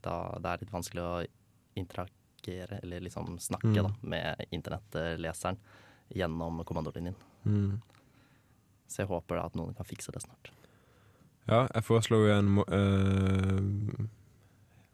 Da 0.02 0.16
det 0.42 0.50
er 0.50 0.60
litt 0.64 0.74
vanskelig 0.74 1.04
å 1.06 1.22
interagere, 1.80 2.82
eller 2.82 3.00
liksom 3.06 3.38
snakke, 3.40 3.70
Mm. 3.72 3.86
da, 3.86 3.92
med 4.02 4.44
internettleseren 4.52 5.56
gjennom 6.16 6.62
kommandolinjen. 6.68 7.16
Mm. 7.44 7.78
Så 8.88 9.02
jeg 9.02 9.10
håper 9.12 9.38
da 9.38 9.46
at 9.48 9.56
noen 9.58 9.76
kan 9.76 9.88
fikse 9.88 10.12
det 10.14 10.24
snart. 10.24 10.52
Ja, 11.48 11.64
jeg 11.66 11.86
foreslo 11.86 12.20
jo 12.22 12.34
en 12.34 12.58
eh, 12.62 14.10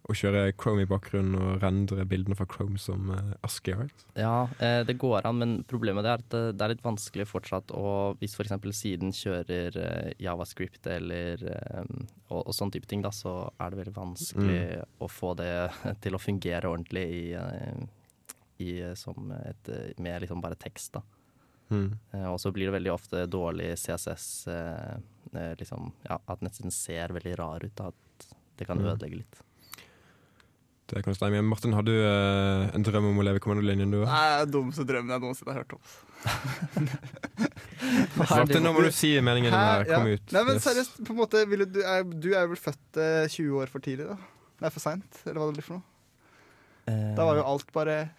å 0.08 0.14
kjøre 0.16 0.54
Chrome 0.56 0.86
i 0.86 0.88
bakgrunnen 0.88 1.36
og 1.36 1.58
rendre 1.60 2.04
bildene 2.08 2.36
fra 2.36 2.46
Chrome 2.48 2.80
som 2.80 3.10
uh, 3.12 3.34
ASCII-art. 3.44 4.06
Ja, 4.16 4.48
eh, 4.64 4.80
det 4.88 4.96
går 5.00 5.26
an, 5.28 5.40
men 5.42 5.52
problemet 5.68 6.06
er 6.08 6.22
at 6.22 6.30
det, 6.32 6.56
det 6.56 6.64
er 6.64 6.72
litt 6.72 6.84
vanskelig 6.84 7.28
fortsatt 7.28 7.74
å 7.76 8.14
Hvis 8.20 8.38
f.eks. 8.38 8.54
siden 8.78 9.12
kjører 9.12 9.76
eh, 9.82 10.08
javascript 10.24 10.88
eller 10.88 11.44
eh, 11.52 11.92
og, 12.30 12.40
og 12.40 12.56
sånn 12.56 12.72
type 12.72 12.88
ting, 12.88 13.04
da, 13.04 13.12
så 13.12 13.50
er 13.60 13.72
det 13.74 13.82
veldig 13.82 13.96
vanskelig 13.98 14.62
å 15.04 15.10
få 15.12 15.34
det 15.38 15.52
til 16.04 16.16
å 16.16 16.22
fungere 16.22 16.72
ordentlig 16.72 17.04
i, 17.12 17.22
eh, 17.36 17.84
i 18.60 18.94
som 18.98 19.30
et, 19.32 19.68
med 19.98 20.22
liksom 20.22 20.40
bare 20.42 20.54
tekst, 20.58 20.92
da. 20.98 21.02
Mm. 21.70 21.90
Eh, 22.14 22.24
og 22.32 22.38
så 22.40 22.50
blir 22.52 22.66
det 22.70 22.78
veldig 22.78 22.92
ofte 22.94 23.26
dårlig 23.28 23.74
CSS, 23.78 24.46
eh, 24.48 24.94
eh, 25.34 25.54
liksom 25.60 25.92
Ja, 26.08 26.16
at 26.26 26.40
nettsiden 26.40 26.72
ser 26.72 27.08
veldig 27.12 27.36
rar 27.38 27.64
ut. 27.64 27.74
Da, 27.76 27.88
at 27.88 28.26
det 28.56 28.66
kan 28.66 28.78
Mm. 28.78 28.86
ødelegge 28.96 29.16
litt. 29.20 29.40
Det 30.88 31.02
kan 31.04 31.12
stemme. 31.14 31.42
Martin, 31.44 31.74
har 31.76 31.82
du 31.84 31.92
eh, 31.92 32.70
en 32.74 32.82
drøm 32.82 33.10
om 33.10 33.18
å 33.20 33.22
leve 33.22 33.36
i 33.36 33.40
kommandolinjen, 33.44 33.90
du? 33.92 33.98
Nei, 34.06 34.06
det 34.08 34.40
er 34.40 34.44
den 34.46 34.52
dummeste 34.54 34.86
drømmen 34.88 35.10
jeg 35.12 35.20
noensinne 35.20 35.52
har 35.52 35.60
hørt 35.60 35.74
om. 35.76 35.82
Martin, 38.18 38.62
nå 38.64 38.72
må 38.74 38.84
du 38.86 38.90
si 38.94 39.10
meningen 39.20 39.52
din 39.52 39.58
her. 39.60 39.84
Kom 39.88 40.06
Ja. 40.08 40.14
ut. 40.16 40.32
Nei, 40.32 40.42
men 40.44 40.54
Yes. 40.56 40.64
seriøst, 40.64 41.04
på 41.04 41.10
en 41.12 41.16
måte, 41.20 41.44
ville 41.48 41.66
du, 41.66 41.80
er, 41.82 42.02
du 42.04 42.32
er 42.34 42.46
vel 42.48 42.56
født 42.56 42.96
eh, 42.96 43.28
20 43.28 43.60
år 43.62 43.68
for 43.68 43.80
tidlig, 43.84 44.08
da? 44.08 44.16
Er 44.66 44.70
for 44.70 44.80
seint, 44.80 45.20
eller 45.26 45.38
hva 45.40 45.46
det 45.52 45.58
blir 45.60 45.66
for 45.68 45.74
noe? 45.74 45.82
Eh, 46.88 47.14
Da 47.14 47.24
var 47.24 47.36
jo 47.36 47.44
alt 47.44 47.70
bare 47.72 48.10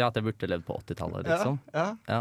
Ja, 0.00 0.08
at 0.08 0.16
jeg 0.18 0.24
burde 0.26 0.48
levd 0.50 0.64
på 0.66 0.78
80-tallet, 0.80 1.28
liksom. 1.28 1.58
ja 1.76 1.86
Ja. 2.08 2.20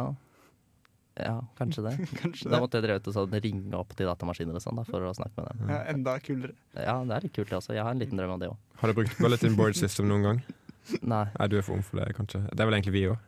ja, 1.20 1.36
kanskje 1.58 1.84
det. 1.88 1.94
kanskje 2.22 2.52
Da 2.52 2.60
måtte 2.64 2.80
jeg 2.80 2.88
drevet 2.90 3.08
og 3.12 3.16
sånn, 3.16 3.36
ringe 3.44 3.80
opp 3.80 3.96
til 3.98 4.10
datamaskiner 4.10 4.60
og 4.60 4.64
sånn 4.64 4.80
da, 4.82 4.86
for 4.88 5.08
å 5.08 5.14
snakke 5.18 5.36
med 5.42 5.50
dem. 5.64 5.74
Ja, 5.74 5.82
enda 5.94 6.16
kulere. 6.24 6.56
Ja, 6.76 6.98
det 7.08 7.18
er 7.18 7.28
litt 7.28 7.36
kult 7.36 7.52
det 7.52 7.60
også. 7.62 7.76
Jeg 7.78 7.86
har 7.88 7.96
en 7.96 8.04
liten 8.04 8.20
drøm 8.20 8.36
om 8.38 8.44
det 8.44 8.52
òg. 8.52 8.58
Har 8.84 8.92
du 8.92 8.98
brukt 9.02 9.18
Bulletin 9.20 9.56
Board 9.60 9.80
System 9.80 10.10
noen 10.12 10.28
gang? 10.28 10.44
Nei. 11.14 11.26
Nei, 11.36 11.48
du 11.52 11.58
er 11.60 11.66
for 11.66 11.78
ung 11.78 11.86
for 11.86 12.02
det, 12.02 12.12
kanskje. 12.18 12.44
Det 12.52 12.64
er 12.64 12.70
vel 12.70 12.80
egentlig 12.80 12.96
vi 12.98 13.08
òg. 13.12 13.20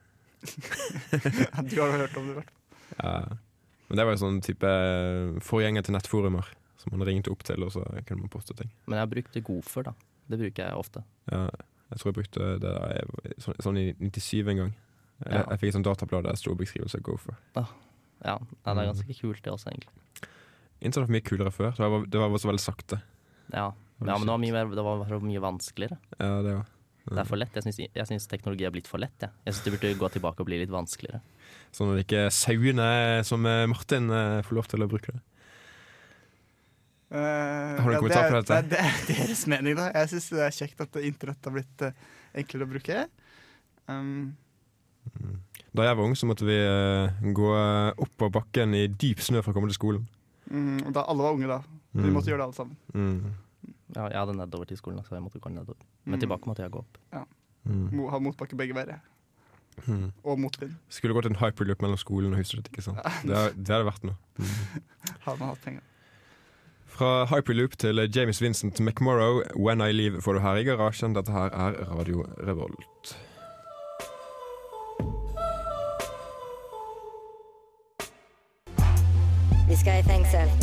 Du 1.69 1.75
har 1.77 1.91
jo 1.91 1.99
hørt 2.01 2.17
om 2.17 2.27
det, 2.29 2.33
i 2.33 2.39
hvert 2.39 2.51
fall. 2.51 2.57
Ja. 3.01 3.37
Men 3.91 3.99
det 3.99 4.05
var 4.07 4.15
jo 4.15 4.21
sånn 4.21 4.39
type 4.43 4.69
forgjenger 5.43 5.83
til 5.85 5.95
nettforumer 5.97 6.47
som 6.81 6.95
man 6.95 7.05
ringte 7.05 7.29
opp 7.33 7.43
til, 7.45 7.61
og 7.65 7.73
så 7.75 7.83
kunne 8.07 8.23
man 8.23 8.31
poste 8.33 8.55
ting. 8.57 8.71
Men 8.87 8.97
jeg 8.97 9.03
har 9.05 9.11
brukt 9.11 9.37
Gopher, 9.45 9.85
da. 9.91 9.93
Det 10.31 10.39
bruker 10.39 10.63
jeg 10.63 10.79
ofte. 10.79 11.03
Ja, 11.29 11.43
jeg 11.91 11.99
tror 11.99 12.09
jeg 12.11 12.17
brukte 12.17 12.47
det 12.59 12.71
der 12.71 13.05
sånn, 13.43 13.57
sånn 13.61 13.77
i 13.81 13.85
97 13.99 14.47
en 14.49 14.57
gang. 14.63 14.73
Jeg, 15.25 15.33
Ja. 15.33 15.45
jeg 15.51 15.59
fikk 15.61 15.67
et 15.69 15.75
sånt 15.77 15.85
datablad 15.85 16.23
der 16.25 16.31
det 16.33 16.39
sto 16.41 16.55
beskrivelse 16.57 16.97
av 16.97 17.03
Gopher. 17.05 17.35
Ja, 17.55 17.65
ja 18.25 18.37
det 18.39 18.65
er 18.65 18.75
Mm. 18.75 18.93
ganske 18.95 19.19
kult 19.21 19.41
det 19.43 19.51
også, 19.53 19.67
egentlig. 19.69 20.29
Internett 20.81 21.09
var 21.09 21.13
mye 21.13 21.21
kulere 21.27 21.51
før. 21.53 21.71
Det 21.77 21.89
var, 21.91 22.05
det 22.05 22.19
var 22.19 22.37
så 22.41 22.49
veldig 22.49 22.63
sakte. 22.65 23.01
Ja, 23.53 23.67
ja 23.69 24.17
men 24.17 24.25
det 24.25 24.33
var 24.33 24.39
mye, 24.41 24.75
det 24.75 24.83
var 24.83 25.19
mye 25.21 25.41
vanskeligere. 25.43 25.97
Ja, 26.19 26.41
det 26.41 26.55
var. 26.55 26.65
Det 27.11 27.17
er 27.17 27.25
for 27.25 27.35
lett. 27.37 27.53
Jeg 27.53 28.07
syns, 28.07 28.27
teknologi 28.27 28.65
er 28.65 28.71
blitt 28.71 28.87
for 28.87 28.97
lett. 29.01 29.13
Ja. 29.21 29.29
jeg 29.45 29.53
syns 29.53 29.63
det 29.65 29.73
burde 29.73 29.99
gå 29.99 30.09
tilbake 30.11 30.39
og 30.39 30.45
bli 30.45 30.59
litt 30.59 30.69
vanskeligere. 30.69 31.21
Sånn 31.73 31.93
at 31.97 32.05
ikke 32.05 32.29
sauene 32.31 33.23
som 33.25 33.45
eh, 33.45 33.65
Martin 33.67 34.09
eh, 34.09 34.41
får 34.45 34.55
lov 34.55 34.67
til 34.67 34.79
å 34.85 34.87
bruke 34.89 35.11
det. 35.13 35.21
Eh, 37.11 37.17
Har 37.19 37.83
du 37.83 37.89
en 37.89 37.93
ja, 37.93 37.99
kommentar 37.99 38.23
det 38.23 38.31
på 38.31 38.39
dette? 38.39 38.61
Det 38.61 38.69
det 38.69 38.79
er 38.79 39.01
deres 39.27 39.41
mening, 39.51 39.75
da. 39.75 39.89
Jeg 39.91 40.09
syns 40.13 40.29
det 40.31 40.45
er 40.45 40.55
kjekt 40.55 40.81
at 40.85 40.95
internett 41.03 41.43
har 41.49 41.51
blitt 41.57 41.83
uh, 41.83 41.91
enklere 42.39 42.67
å 42.67 42.71
bruke. 42.71 43.01
Um, 43.91 44.37
Da 45.75 45.83
jeg 45.87 45.95
var 45.97 46.03
ung, 46.05 46.15
så 46.19 46.27
måtte 46.29 46.45
vi 46.47 46.55
uh, 46.55 47.11
gå 47.35 47.49
opp 48.05 48.25
av 48.27 48.31
bakken 48.39 48.75
i 48.75 48.85
dyp 48.87 49.19
snø 49.23 49.41
for 49.43 49.51
å 49.51 49.55
komme 49.59 49.67
til 49.71 49.79
skolen. 49.79 50.07
mm, 50.51 50.91
da 50.95 51.03
alle 51.07 51.23
var 51.23 51.35
unge, 51.37 51.47
da. 51.47 51.61
Vi 51.91 52.01
Mm. 52.07 52.13
måtte 52.15 52.31
gjøre 52.31 52.39
det 52.39 52.47
alle 52.47 52.55
sammen. 52.55 52.77
Mm. 52.95 53.33
Ja, 53.95 54.07
jeg 54.07 54.15
hadde 54.21 54.35
nedover 54.37 54.65
til 54.67 54.77
skolen, 54.79 55.03
så 55.03 55.15
jeg 55.15 55.23
måtte 55.23 55.39
gå 55.43 55.49
nedover. 55.51 55.75
Men 56.05 56.15
Mm. 56.19 56.21
tilbake 56.23 56.47
måtte 56.47 56.63
jeg 56.63 56.71
gå 56.71 56.79
opp. 56.79 56.97
Mm. 57.67 58.09
Ha 58.09 58.19
motbakke 58.19 58.55
begge 58.55 58.73
veier. 58.73 58.99
Mm. 59.87 60.11
Og 60.23 60.39
motvind. 60.39 60.75
Skulle 60.89 61.13
gått 61.13 61.25
en 61.27 61.35
hyperloop 61.35 61.81
mellom 61.81 61.97
skolen 61.97 62.31
og 62.33 62.39
huset 62.39 62.63
ditt. 62.63 62.71
ikke 62.71 62.83
sant? 62.83 62.97
Det, 63.25 63.35
er- 63.35 63.53
det 63.55 63.67
hadde 63.67 63.85
vært 63.91 64.03
noe. 64.03 64.15
Mm. 64.39 65.17
Hadde 65.25 65.39
man 65.39 65.49
hatt 65.49 65.61
penger. 65.63 65.81
Fra 67.01 67.23
hyperloop 67.25 67.73
til 67.81 67.97
James 68.13 68.37
Vincent 68.41 68.79
McMorrow, 68.79 69.41
'When 69.55 69.81
I 69.81 69.91
Leave', 69.91 70.21
får 70.21 70.33
du 70.33 70.39
her 70.39 70.55
i 70.55 70.63
garasjen. 70.63 71.15
Dette 71.15 71.31
her 71.31 71.49
er 71.49 71.73
Radio 71.97 72.25
Revolt. 72.47 73.17
Vi 79.69 79.75
skal 79.81 79.99
i 79.99 80.05
fengsel. 80.05 80.53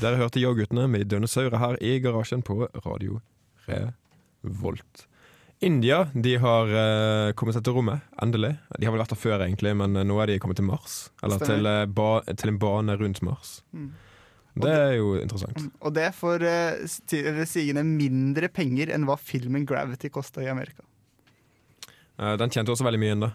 Dere 0.00 0.16
hørte 0.16 0.40
Yo-guttene 0.40 0.88
med 0.88 1.04
Dønnesauret 1.04 1.58
her 1.58 1.76
i 1.82 1.98
garasjen 2.00 2.40
på 2.42 2.64
Radio 2.86 3.20
Revolt. 3.68 5.06
India 5.60 6.06
de 6.14 6.36
har 6.38 6.64
uh, 6.64 7.32
kommet 7.36 7.54
seg 7.54 7.64
til 7.64 7.76
rommet, 7.76 8.00
endelig. 8.22 8.56
De 8.78 8.86
har 8.86 8.96
vel 8.96 9.04
vært 9.04 9.12
der 9.12 9.24
før, 9.28 9.44
egentlig, 9.44 9.76
men 9.76 9.96
uh, 9.96 10.06
nå 10.08 10.22
er 10.22 10.26
de 10.26 10.40
kommet 10.40 10.56
til 10.56 10.70
Mars. 10.72 11.10
Eller 11.22 11.36
til, 11.36 11.66
uh, 11.66 11.84
ba 11.84 12.22
til 12.32 12.48
en 12.48 12.58
bane 12.58 12.96
rundt 12.96 13.20
Mars. 13.20 13.58
Mm. 13.76 13.92
Det 14.64 14.74
er 14.74 14.92
jo 14.98 15.14
interessant. 15.20 15.64
Og 15.80 15.94
det 15.96 16.08
får 16.16 16.44
uh, 16.44 17.44
sigende 17.48 17.84
mindre 17.86 18.48
penger 18.52 18.92
enn 18.94 19.06
hva 19.08 19.16
filmen 19.20 19.66
'Gravity' 19.66 20.10
kosta 20.14 20.42
i 20.44 20.50
Amerika. 20.52 20.84
Uh, 22.18 22.34
Den 22.40 22.50
tjente 22.50 22.72
også 22.74 22.86
veldig 22.86 23.00
mye 23.02 23.16
inn, 23.16 23.26
da. 23.28 23.34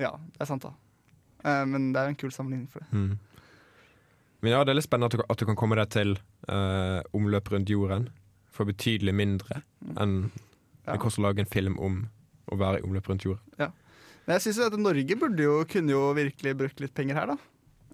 Ja, 0.00 0.14
det 0.16 0.40
er 0.40 0.48
sant, 0.48 0.64
da. 0.64 0.70
Uh, 1.44 1.66
men 1.68 1.90
det 1.92 2.00
er 2.00 2.06
jo 2.08 2.12
en 2.14 2.20
kul 2.22 2.30
sammenligning 2.32 2.68
for 2.72 2.80
det. 2.80 2.88
Mm. 2.94 3.18
Men 4.40 4.54
ja, 4.54 4.60
det 4.64 4.72
er 4.72 4.78
litt 4.78 4.86
spennende 4.86 5.10
at 5.10 5.16
du, 5.18 5.24
at 5.28 5.42
du 5.42 5.44
kan 5.44 5.58
komme 5.58 5.76
deg 5.76 5.90
til 5.92 6.14
omløp 7.12 7.50
rundt 7.52 7.68
jorden 7.68 8.06
for 8.48 8.64
betydelig 8.64 9.12
mindre 9.12 9.60
enn 10.00 10.30
Ja. 10.86 10.94
det 10.94 11.02
koster 11.02 11.20
å 11.20 11.26
lage 11.26 11.44
en 11.44 11.50
film 11.50 11.76
om 11.78 11.98
å 12.48 12.56
være 12.56 12.80
i 12.80 12.86
omløp 12.86 13.10
rundt 13.10 13.26
jorden. 13.26 13.74
Men 14.24 14.38
jeg 14.40 14.56
at 14.64 14.78
Norge 14.78 15.16
burde 15.20 15.42
jo, 15.42 15.64
kunne 15.68 15.92
jo 15.92 16.00
virkelig 16.16 16.56
brukt 16.56 16.80
litt 16.80 16.94
penger 16.94 17.18
her, 17.18 17.32
da. 17.34 17.36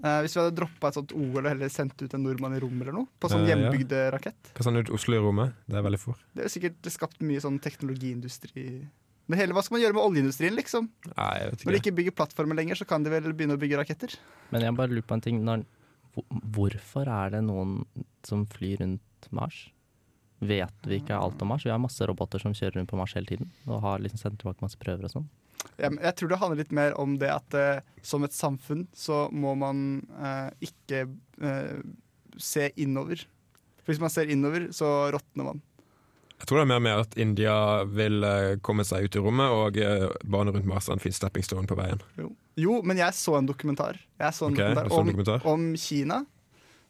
Eh, 0.05 0.19
hvis 0.25 0.37
vi 0.37 0.43
hadde 0.43 0.57
droppa 0.59 0.91
et 0.91 0.99
sånt 0.99 1.15
OL 1.17 1.41
og 1.41 1.49
heller 1.49 1.71
sendt 1.73 2.03
ut 2.03 2.15
en 2.17 2.25
nordmann 2.27 2.57
i 2.57 2.61
rommet 2.61 2.85
eller 2.85 2.99
noe. 2.99 3.09
På 3.21 3.31
sånn 3.33 3.47
hjembygde 3.49 4.03
ja. 4.07 4.13
rakett. 4.13 4.53
Hva 4.57 4.67
sånn 4.67 4.81
ut 4.81 4.93
Oslo 4.93 5.17
i 5.17 5.23
rommet? 5.25 5.57
Det 5.65 5.79
er 5.81 5.87
veldig 5.87 6.01
for. 6.03 6.21
Det 6.37 6.45
er 6.47 6.53
sikkert 6.53 6.91
skapt 6.93 7.23
mye 7.25 7.43
sånn 7.43 7.59
teknologiindustri 7.65 8.67
Men 9.27 9.41
hele, 9.41 9.57
Hva 9.57 9.65
skal 9.65 9.77
man 9.77 9.83
gjøre 9.83 9.97
med 9.97 10.05
oljeindustrien, 10.05 10.55
liksom? 10.55 10.91
Nei, 11.09 11.31
jeg 11.41 11.49
vet 11.49 11.57
ikke. 11.57 11.67
Når 11.67 11.75
de 11.75 11.79
ikke. 11.81 11.91
ikke 11.91 11.99
bygger 12.01 12.17
plattformer 12.21 12.61
lenger, 12.61 12.79
så 12.79 12.87
kan 12.87 13.07
de 13.07 13.11
vel 13.11 13.33
begynne 13.33 13.57
å 13.57 13.63
bygge 13.63 13.81
raketter? 13.81 14.19
Men 14.53 14.63
jeg 14.63 14.77
bare 14.79 14.93
lurer 14.93 15.09
på 15.09 15.17
en 15.17 15.25
ting. 15.25 15.41
Når, 15.49 15.65
hvorfor 16.55 17.11
er 17.11 17.33
det 17.35 17.41
noen 17.49 17.81
som 18.29 18.45
flyr 18.53 18.85
rundt 18.85 19.31
Mars? 19.35 19.65
Vet 20.47 20.87
vi 20.87 21.01
ikke 21.01 21.17
alt 21.19 21.43
om 21.43 21.51
Mars? 21.51 21.65
Vi 21.67 21.73
har 21.73 21.81
masse 21.83 22.07
roboter 22.07 22.39
som 22.39 22.55
kjører 22.55 22.79
rundt 22.79 22.93
på 22.93 23.01
Mars 23.01 23.17
hele 23.17 23.27
tiden. 23.33 23.51
Og 23.67 23.81
har 23.83 24.05
liksom 24.05 24.21
sendt 24.21 24.39
tilbake 24.45 24.63
masse 24.63 24.79
prøver 24.79 25.09
og 25.09 25.17
sånn. 25.17 25.27
Jeg, 25.77 25.93
jeg 26.01 26.17
tror 26.17 26.31
det 26.31 26.41
handler 26.41 26.61
litt 26.63 26.75
mer 26.75 26.97
om 27.01 27.17
det 27.21 27.31
at 27.33 27.57
uh, 27.57 27.85
som 28.05 28.25
et 28.25 28.35
samfunn 28.35 28.87
så 28.97 29.27
må 29.35 29.55
man 29.59 30.03
uh, 30.17 30.49
ikke 30.65 31.05
uh, 31.43 31.81
se 32.41 32.71
innover. 32.81 33.25
For 33.83 33.93
hvis 33.93 34.03
man 34.03 34.13
ser 34.13 34.33
innover, 34.33 34.71
så 34.77 35.11
råtner 35.15 35.51
man. 35.51 35.65
Jeg 36.37 36.49
tror 36.49 36.61
det 36.61 36.65
er 36.67 36.73
mer 36.75 36.83
med 36.85 37.03
at 37.07 37.15
India 37.21 37.57
vil 37.89 38.25
komme 38.67 38.85
seg 38.85 39.07
ut 39.07 39.17
i 39.17 39.21
rommet, 39.25 39.53
og 39.57 39.79
bane 40.29 40.53
rundt 40.53 40.67
Mars 40.69 40.91
er 40.91 40.99
en 40.99 41.01
fin 41.01 41.15
stepping 41.17 41.47
stone 41.47 41.71
på 41.71 41.79
veien. 41.79 42.03
Jo. 42.21 42.29
jo, 42.61 42.75
men 42.85 43.01
jeg 43.01 43.17
så 43.17 43.39
en 43.39 43.49
dokumentar, 43.49 43.97
jeg 44.21 44.37
så 44.37 44.51
en 44.51 44.59
okay, 44.59 44.75
dokumentar, 44.75 44.99
om, 44.99 45.09
dokumentar? 45.09 45.47
om 45.49 45.65
Kina. 45.81 46.19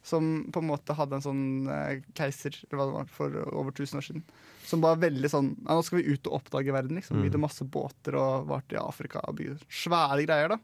Som 0.07 0.27
på 0.55 0.61
en 0.63 0.69
måte 0.71 0.95
hadde 0.95 1.17
en 1.19 1.25
sånn 1.25 1.45
eh, 1.73 1.97
keiser 2.15 2.55
eller 2.69 2.79
hva 2.79 2.85
det 2.87 2.95
var, 3.01 3.09
for 3.17 3.37
over 3.51 3.73
1000 3.75 3.99
år 3.99 4.05
siden. 4.07 4.23
Som 4.67 4.85
var 4.85 5.01
veldig 5.03 5.31
sånn 5.33 5.49
ja, 5.65 5.75
Nå 5.75 5.83
skal 5.87 5.99
vi 5.99 6.13
ut 6.15 6.29
og 6.31 6.37
oppdage 6.41 6.71
verden. 6.75 6.95
liksom 7.01 7.17
Mm. 7.19 7.25
Bygde 7.27 7.41
masse 7.43 7.65
båter 7.67 8.15
og 8.19 8.47
var 8.47 8.63
til 8.71 8.79
Afrika 8.79 9.21
og 9.27 9.35
bygde 9.41 9.59
svære 9.67 10.23
greier. 10.27 10.49
da 10.55 10.59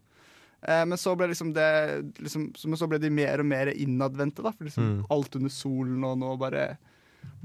eh, 0.63 0.85
Men 0.87 0.99
så 0.99 1.17
ble 1.19 1.27
liksom 1.33 1.53
det 1.55 1.69
liksom, 2.23 2.53
Men 2.69 2.79
så 2.79 2.87
ble 2.89 2.99
de 3.03 3.11
mer 3.11 3.41
og 3.43 3.47
mer 3.51 3.73
innadvendte. 3.75 4.43
da 4.47 4.53
For 4.53 4.65
liksom 4.71 4.85
Mm. 5.01 5.07
alt 5.11 5.37
under 5.37 5.51
solen, 5.51 6.05
og 6.05 6.19
nå 6.23 6.37
bare 6.39 6.79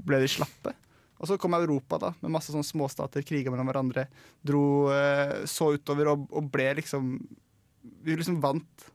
ble 0.04 0.20
de 0.22 0.26
slappe. 0.30 0.74
Og 1.20 1.26
så 1.26 1.36
kom 1.38 1.54
Europa 1.54 1.98
da 1.98 2.12
med 2.22 2.30
masse 2.30 2.52
sånne 2.54 2.62
småstater, 2.66 3.24
kriga 3.26 3.50
mellom 3.50 3.66
hverandre. 3.66 4.06
Dro, 4.46 4.86
eh, 4.94 5.42
så 5.50 5.72
utover 5.74 6.12
og, 6.12 6.28
og 6.30 6.46
ble 6.52 6.74
liksom 6.78 7.26
Vi 8.04 8.14
liksom 8.16 8.40
vant. 8.40 8.90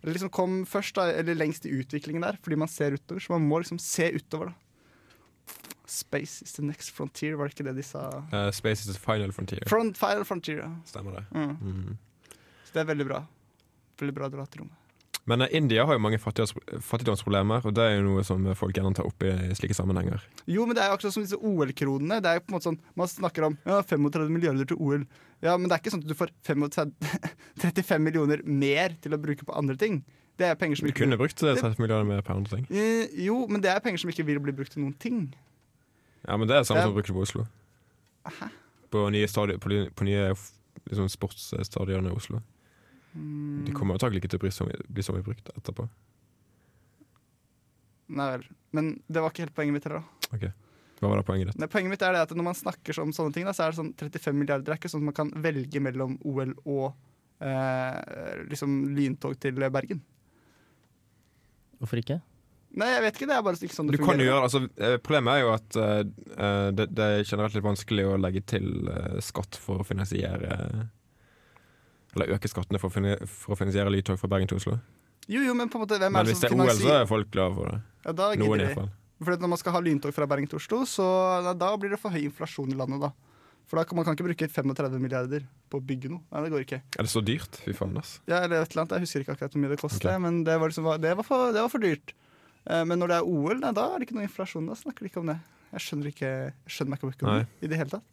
Eller 0.00 0.16
liksom 0.16 0.32
kom 0.32 0.62
først, 0.68 0.96
da, 0.96 1.10
eller 1.12 1.36
lengst 1.36 1.66
i 1.68 1.74
utviklingen 1.76 2.24
der, 2.24 2.38
fordi 2.42 2.56
man 2.56 2.70
ser 2.72 2.96
utover. 2.96 3.20
Så 3.20 3.34
man 3.34 3.48
må 3.48 3.60
liksom 3.60 3.80
se 3.82 4.08
utover, 4.16 4.52
da. 4.52 5.56
Space 5.90 6.44
is 6.44 6.52
the 6.54 6.62
next 6.62 6.94
frontier, 6.94 7.34
var 7.34 7.48
det 7.48 7.56
ikke 7.56 7.66
det 7.66 7.74
de 7.80 7.84
sa? 7.84 8.04
Uh, 8.30 8.48
Space 8.54 8.86
is 8.86 8.94
the 8.94 9.00
final 9.02 9.32
frontier. 9.34 9.66
Front, 9.68 9.98
final 9.98 10.24
frontier, 10.24 10.62
ja. 10.62 10.70
Stemmer 10.86 11.18
det. 11.18 11.24
Mm. 11.34 11.56
Mm. 11.58 11.96
Så 12.64 12.76
det 12.76 12.84
er 12.84 12.92
veldig 12.92 13.08
bra. 13.08 13.24
Veldig 14.00 14.14
bra 14.16 14.28
dratt 14.32 14.54
i 14.56 14.62
rommet. 14.62 14.79
Men 15.30 15.44
eh, 15.46 15.52
India 15.56 15.84
har 15.86 15.94
jo 15.96 16.02
mange 16.02 16.18
fattigdomsproblemer, 16.18 17.62
og 17.68 17.74
det 17.76 17.84
er 17.86 17.96
jo 17.98 18.04
noe 18.08 18.24
som 18.26 18.44
folk 18.58 18.74
gjerne 18.76 18.92
tar 18.98 19.06
opp 19.08 19.22
i 19.26 19.32
slike 19.58 19.76
sammenhenger. 19.78 20.22
Jo, 20.50 20.64
men 20.66 20.74
det 20.76 20.82
er 20.84 20.90
jo 20.90 20.96
akkurat 20.98 21.14
som 21.14 21.24
disse 21.26 21.38
OL-kronene. 21.38 22.18
Det 22.24 22.30
er 22.32 22.40
jo 22.40 22.44
på 22.46 22.50
en 22.52 22.56
måte 22.58 22.68
sånn, 22.70 22.80
Man 22.98 23.10
snakker 23.12 23.46
om 23.50 23.58
ja, 23.68 23.80
35 23.86 24.32
milliarder 24.34 24.66
til 24.72 24.80
OL. 24.82 25.04
Ja, 25.40 25.54
Men 25.56 25.70
det 25.70 25.76
er 25.76 25.80
ikke 25.84 25.92
sånn 25.94 26.02
at 26.04 26.10
du 26.10 26.16
får 26.18 26.32
35, 26.44 26.90
35 27.62 28.02
millioner 28.08 28.42
mer 28.44 28.96
til 29.00 29.14
å 29.16 29.20
bruke 29.22 29.46
på 29.48 29.54
andre 29.56 29.78
ting. 29.80 30.02
Det 30.40 30.48
er 30.48 30.56
penger 30.56 30.80
som 30.80 30.88
ikke... 30.88 30.98
Du 30.98 31.04
kunne 31.04 31.20
brukt 31.20 31.42
eh, 31.44 31.56
30 31.60 31.80
milliarder 31.80 32.08
mer 32.08 32.22
på 32.24 32.32
andre 32.34 32.58
ting. 32.58 32.66
Eh, 32.72 33.08
Jo, 33.26 33.42
men 33.48 33.60
det 33.64 33.70
er 33.72 33.80
penger 33.84 34.02
som 34.02 34.10
ikke 34.12 34.24
vil 34.28 34.40
bli 34.44 34.54
brukt 34.56 34.72
til 34.74 34.82
noen 34.84 34.96
ting. 35.00 35.26
Ja, 36.26 36.36
men 36.36 36.48
det 36.48 36.56
er 36.58 36.64
det 36.64 36.68
samme 36.68 36.80
Det 36.80 36.84
er- 36.84 36.90
som 36.90 36.96
brukes 36.98 37.14
på 37.16 37.24
Oslo. 37.24 37.46
På 38.90 39.06
nye, 39.12 39.28
stadi 39.30 39.56
på, 39.62 39.70
på 39.96 40.04
nye 40.08 40.30
liksom, 40.90 41.08
sportsstadioner 41.12 42.10
i 42.10 42.16
Oslo. 42.16 42.40
Mm. 43.14 43.64
De 43.66 43.72
kommer 43.76 43.96
antakelig 43.96 44.22
ikke 44.22 44.32
til 44.34 44.40
å 44.40 44.44
bli 44.46 44.52
så, 44.54 44.66
mye- 44.68 44.86
bli 44.88 45.02
så 45.02 45.14
mye 45.16 45.24
brukt 45.26 45.50
etterpå. 45.56 45.88
Nei 48.10 48.26
vel. 48.34 48.44
Men 48.74 48.90
det 49.06 49.22
var 49.22 49.32
ikke 49.32 49.44
helt 49.46 49.54
poenget 49.56 49.76
mitt 49.78 49.86
heller, 49.86 50.02
da. 50.30 50.50
Hva 51.00 51.08
var 51.08 51.20
da 51.20 51.24
poenget 51.24 51.50
ditt? 51.50 51.58
Nei, 51.62 51.68
poenget 51.72 51.94
mitt 51.94 52.02
er 52.04 52.12
det 52.12 52.24
at 52.26 52.32
når 52.36 52.46
man 52.50 52.58
snakker 52.58 52.98
om 53.02 53.12
sånne 53.16 53.32
ting, 53.34 53.46
da, 53.48 53.54
så 53.56 53.64
er 53.64 53.72
det 53.72 53.78
sånn 53.80 53.92
35 53.96 54.36
milliarder. 54.36 54.66
Det 54.66 54.74
er 54.74 54.80
ikke 54.82 54.90
sånn 54.92 55.04
at 55.06 55.08
man 55.10 55.16
kan 55.16 55.30
velge 55.42 55.80
mellom 55.82 56.18
OL 56.28 56.52
og 56.68 56.90
eh, 57.40 58.42
liksom 58.50 58.74
lyntog 58.98 59.38
til 59.40 59.56
Bergen. 59.72 60.02
Hvorfor 61.80 62.02
ikke? 62.02 62.18
Nei, 62.76 62.86
jeg 62.92 63.02
vet 63.06 63.16
ikke. 63.16 63.26
Det 63.30 63.36
er 63.38 63.46
bare 63.46 63.58
ikke 63.66 63.74
sånn 63.78 63.88
Du 63.90 63.96
fungerer. 63.96 64.10
kan 64.12 64.20
jo 64.22 64.28
gjøre, 64.28 64.42
altså, 64.46 64.60
eh, 64.76 64.96
Problemet 65.00 65.32
er 65.32 65.40
jo 65.46 65.52
at 65.54 65.78
eh, 65.80 66.68
det, 66.76 66.86
det 66.94 67.06
er 67.16 67.24
generelt 67.24 67.56
litt 67.56 67.66
vanskelig 67.66 68.04
å 68.10 68.18
legge 68.20 68.42
til 68.52 68.68
uh, 68.90 69.16
skatt 69.24 69.56
for 69.58 69.80
å 69.80 69.86
finansiere 69.88 70.60
Eller 72.16 72.32
øke 72.36 72.48
skattene 72.50 72.80
for 72.82 72.90
å, 72.90 72.94
finne, 72.94 73.16
for 73.26 73.54
å 73.54 73.58
finansiere 73.60 73.92
lyntog 73.94 74.18
fra 74.18 74.28
Bergen 74.32 74.48
til 74.50 74.58
Oslo. 74.58 74.78
Jo, 75.30 75.42
jo, 75.46 75.52
men 75.54 75.68
på 75.70 75.78
en 75.78 75.84
måte, 75.84 75.98
hvem 76.00 76.10
Men 76.12 76.20
er 76.24 76.26
det 76.26 76.32
hvis 76.34 76.40
det 76.42 76.50
er 76.50 76.56
OL, 76.58 76.70
så 76.80 76.94
er 76.96 77.06
folk 77.06 77.30
glade 77.30 77.54
for 77.54 77.70
det. 77.70 77.80
ja, 78.06 78.12
da 78.18 78.30
Noen 78.34 78.40
gidder 78.48 78.64
i 78.64 78.68
de. 78.68 78.74
hvert. 78.80 78.96
For 79.20 79.36
når 79.36 79.50
man 79.52 79.60
skal 79.60 79.72
ha 79.76 79.80
lyntog 79.84 80.14
fra 80.16 80.26
Bergen 80.26 80.48
til 80.48 80.56
Oslo, 80.58 80.78
så 80.88 81.06
da, 81.44 81.52
da 81.60 81.68
blir 81.76 81.92
det 81.92 81.98
for 82.00 82.10
høy 82.10 82.22
inflasjon 82.24 82.72
i 82.72 82.78
landet, 82.78 83.02
da. 83.04 83.12
For 83.70 83.78
da 83.78 83.84
kan 83.86 83.94
man 84.00 84.06
kan 84.08 84.16
ikke 84.16 84.24
bruke 84.26 84.48
35 84.50 84.96
milliarder 84.98 85.44
på 85.70 85.78
å 85.78 85.84
bygge 85.86 86.08
noe. 86.10 86.24
Nei, 86.32 86.40
det 86.42 86.50
går 86.50 86.64
ikke. 86.64 86.78
Er 86.98 87.06
det 87.06 87.12
så 87.12 87.20
dyrt? 87.22 87.60
Fy 87.62 87.74
faen, 87.76 87.92
ass. 88.00 88.16
Ja, 88.26 88.40
eller 88.42 88.64
et 88.64 88.72
eller 88.72 88.82
annet. 88.82 88.96
Jeg 88.96 89.04
husker 89.06 89.22
ikke 89.22 89.36
akkurat 89.36 89.54
hvor 89.54 89.62
mye 89.62 89.70
det 89.70 89.78
koster, 89.84 90.08
Ok. 90.16 90.22
men 90.24 90.40
det 90.48 90.56
var, 90.58 90.72
liksom, 90.72 90.88
det, 91.04 91.12
var 91.20 91.28
for, 91.28 91.52
det 91.54 91.62
var 91.62 91.70
for 91.70 91.84
dyrt. 91.84 92.14
Eh, 92.66 92.82
Men 92.84 92.98
når 92.98 93.12
det 93.12 93.18
er 93.20 93.28
OL, 93.30 93.60
nei, 93.62 93.70
da 93.76 93.84
er 93.92 94.00
det 94.02 94.08
ikke 94.08 94.16
noe 94.18 94.26
inflasjon. 94.26 94.66
Da 94.66 94.74
snakker 94.80 95.06
de 95.06 95.12
ikke 95.12 95.20
om 95.22 95.30
det. 95.30 95.38
Jeg 95.76 95.84
skjønner, 95.86 96.10
ikke, 96.10 96.32
jeg 96.66 96.74
skjønner 96.74 96.90
meg 96.90 96.98
ikke 96.98 97.28
om 97.28 97.36
det 97.38 97.46
i 97.62 97.70
det 97.70 97.78
hele 97.78 97.92
tatt. 97.94 98.08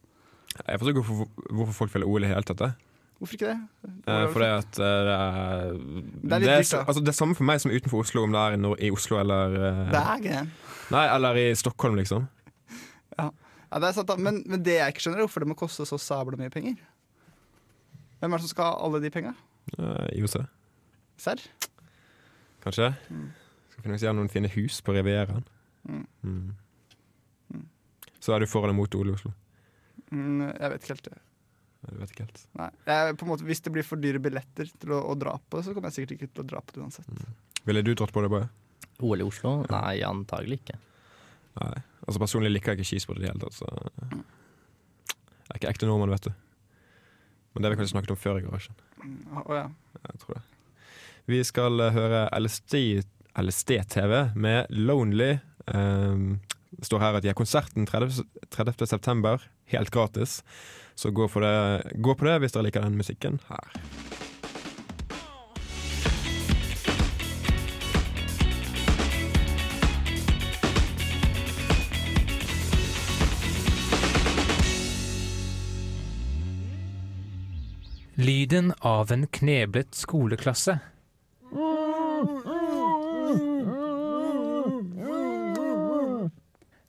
Jeg 0.62 0.78
forstår 0.78 0.94
ikke 0.94 1.02
hvorfor, 1.08 1.48
hvorfor 1.50 1.74
folk 1.80 1.96
vil 1.96 2.06
OL 2.06 2.22
i 2.28 2.30
hele 2.30 2.46
tatt. 2.46 2.62
det. 2.62 2.70
Hvorfor 3.18 3.34
ikke 3.34 3.50
det? 3.50 3.58
Eh, 4.06 4.24
for 4.30 4.44
det 4.44 4.48
at 4.54 4.78
eh, 4.78 4.98
det 5.02 5.14
er 5.14 5.72
Det 5.74 6.36
er 6.36 6.42
litt 6.42 6.50
dyrt, 6.52 6.70
da. 6.70 6.82
altså, 6.84 7.02
det 7.02 7.10
er 7.10 7.16
samme 7.18 7.34
for 7.34 7.48
meg 7.48 7.62
som 7.62 7.72
utenfor 7.74 8.04
Oslo, 8.04 8.22
om 8.28 8.34
det 8.34 8.42
er 8.44 8.54
i, 8.54 8.74
i 8.86 8.90
Oslo 8.94 9.18
eller 9.18 9.56
eh, 9.58 9.80
Det 9.90 10.02
er 10.02 10.20
ikke 10.22 10.36
det. 10.36 10.74
Nei, 10.94 11.02
eller 11.16 11.40
i 11.40 11.48
Stockholm, 11.58 11.98
liksom. 11.98 12.28
Ja, 13.18 13.26
det 13.74 13.90
er 13.90 13.96
sant, 13.98 14.08
da. 14.08 14.16
Men, 14.16 14.38
men 14.46 14.62
det 14.64 14.78
jeg 14.78 14.94
ikke 14.94 15.04
skjønner, 15.04 15.20
er 15.20 15.26
hvorfor 15.26 15.44
det 15.44 15.50
må 15.50 15.58
koste 15.58 15.84
så 15.88 15.98
sabla 16.00 16.38
mye 16.40 16.52
penger. 16.52 16.78
Hvem 18.22 18.32
er 18.32 18.40
det 18.40 18.46
som 18.46 18.54
skal 18.54 18.70
ha 18.70 18.86
alle 18.86 19.02
de 19.02 19.10
penga? 19.12 19.34
Uh, 19.76 20.06
IOC, 20.16 20.38
Serr? 21.20 21.42
kanskje. 22.64 22.88
Mm. 23.10 23.28
Skal 23.72 23.84
finansiere 23.84 24.14
noen 24.16 24.30
fine 24.32 24.50
hus 24.54 24.80
på 24.84 24.94
Rivieraen. 24.96 25.44
Mm. 25.88 26.06
Mm. 26.22 27.66
Så 28.18 28.34
er 28.34 28.42
du 28.42 28.50
for 28.50 28.66
eller 28.66 28.76
mot 28.76 28.94
Ole 28.98 29.14
Oslo? 29.14 29.32
Mm, 30.10 30.48
jeg 30.48 30.70
vet 30.72 30.82
ikke 30.82 30.94
helt 30.94 31.10
det. 31.10 31.17
Vet 32.02 32.14
ikke 32.14 32.26
helt. 32.26 32.40
Nei. 32.58 32.70
Jeg, 32.88 33.16
på 33.20 33.26
en 33.26 33.32
måte, 33.32 33.46
hvis 33.48 33.62
det 33.64 33.72
blir 33.74 33.86
for 33.86 34.00
dyre 34.02 34.22
billetter 34.22 34.70
til 34.82 34.94
å, 34.96 35.02
å 35.12 35.16
dra 35.18 35.36
på, 35.38 35.62
så 35.64 35.74
kommer 35.74 35.90
jeg 35.92 36.00
sikkert 36.00 36.16
ikke 36.16 36.30
til 36.32 36.44
å 36.44 36.48
dra 36.54 36.62
på 36.64 36.76
det 36.76 36.84
uansett. 36.84 37.22
Ville 37.68 37.84
du 37.84 37.92
dratt 37.94 38.14
på 38.14 38.24
det, 38.24 38.30
Boje? 38.32 38.48
OL 38.98 39.22
i 39.22 39.26
Oslo? 39.26 39.54
Nei, 39.70 39.94
antagelig 40.06 40.60
ikke. 40.62 40.78
Nei. 41.58 41.78
Altså 42.08 42.22
Personlig 42.22 42.50
liker 42.54 42.72
jeg 42.72 42.80
ikke 42.80 42.90
skisport 42.92 43.20
i 43.20 43.24
det 43.26 43.32
hele 43.32 43.42
tatt, 43.42 43.58
så 43.58 43.68
Jeg 44.08 45.54
er 45.54 45.60
ikke 45.60 45.72
ekte 45.74 45.88
nordmann, 45.88 46.12
vet 46.14 46.28
du. 46.28 46.32
Men 47.52 47.62
det 47.62 47.68
har 47.68 47.74
vi 47.74 47.80
kanskje 47.80 47.94
snakket 47.96 48.14
om 48.14 48.20
før 48.20 48.40
i 48.40 48.44
garasjen. 48.44 48.80
Mm, 49.02 49.20
Å 49.42 49.56
ja. 49.56 49.66
Jeg 50.04 50.20
tror 50.22 50.38
det. 50.38 50.42
Vi 51.28 51.38
skal 51.44 51.84
eh, 51.84 51.92
høre 51.92 52.20
LSD 52.38 52.76
LSD-TV 53.38 54.12
med 54.34 54.66
Lonely. 54.70 55.38
Um, 55.66 56.40
det 56.70 56.86
står 56.88 57.02
her 57.02 57.18
at 57.18 57.24
de 57.24 57.30
har 57.30 57.36
konserten 57.38 57.86
30. 57.86 58.24
30. 58.54 58.86
september, 58.86 59.42
helt 59.72 59.90
gratis. 59.90 60.42
Så 60.94 61.10
gå, 61.10 61.28
det, 61.40 61.82
gå 61.94 62.14
på 62.14 62.26
det 62.26 62.38
hvis 62.42 62.56
dere 62.56 62.68
liker 62.68 62.82
den 62.82 62.98
musikken 62.98 63.40
her. 63.48 63.78
Lyden 78.18 78.72
av 78.80 79.12
en 79.12 79.26
kneblet 79.30 79.94
skoleklasse. 79.94 80.80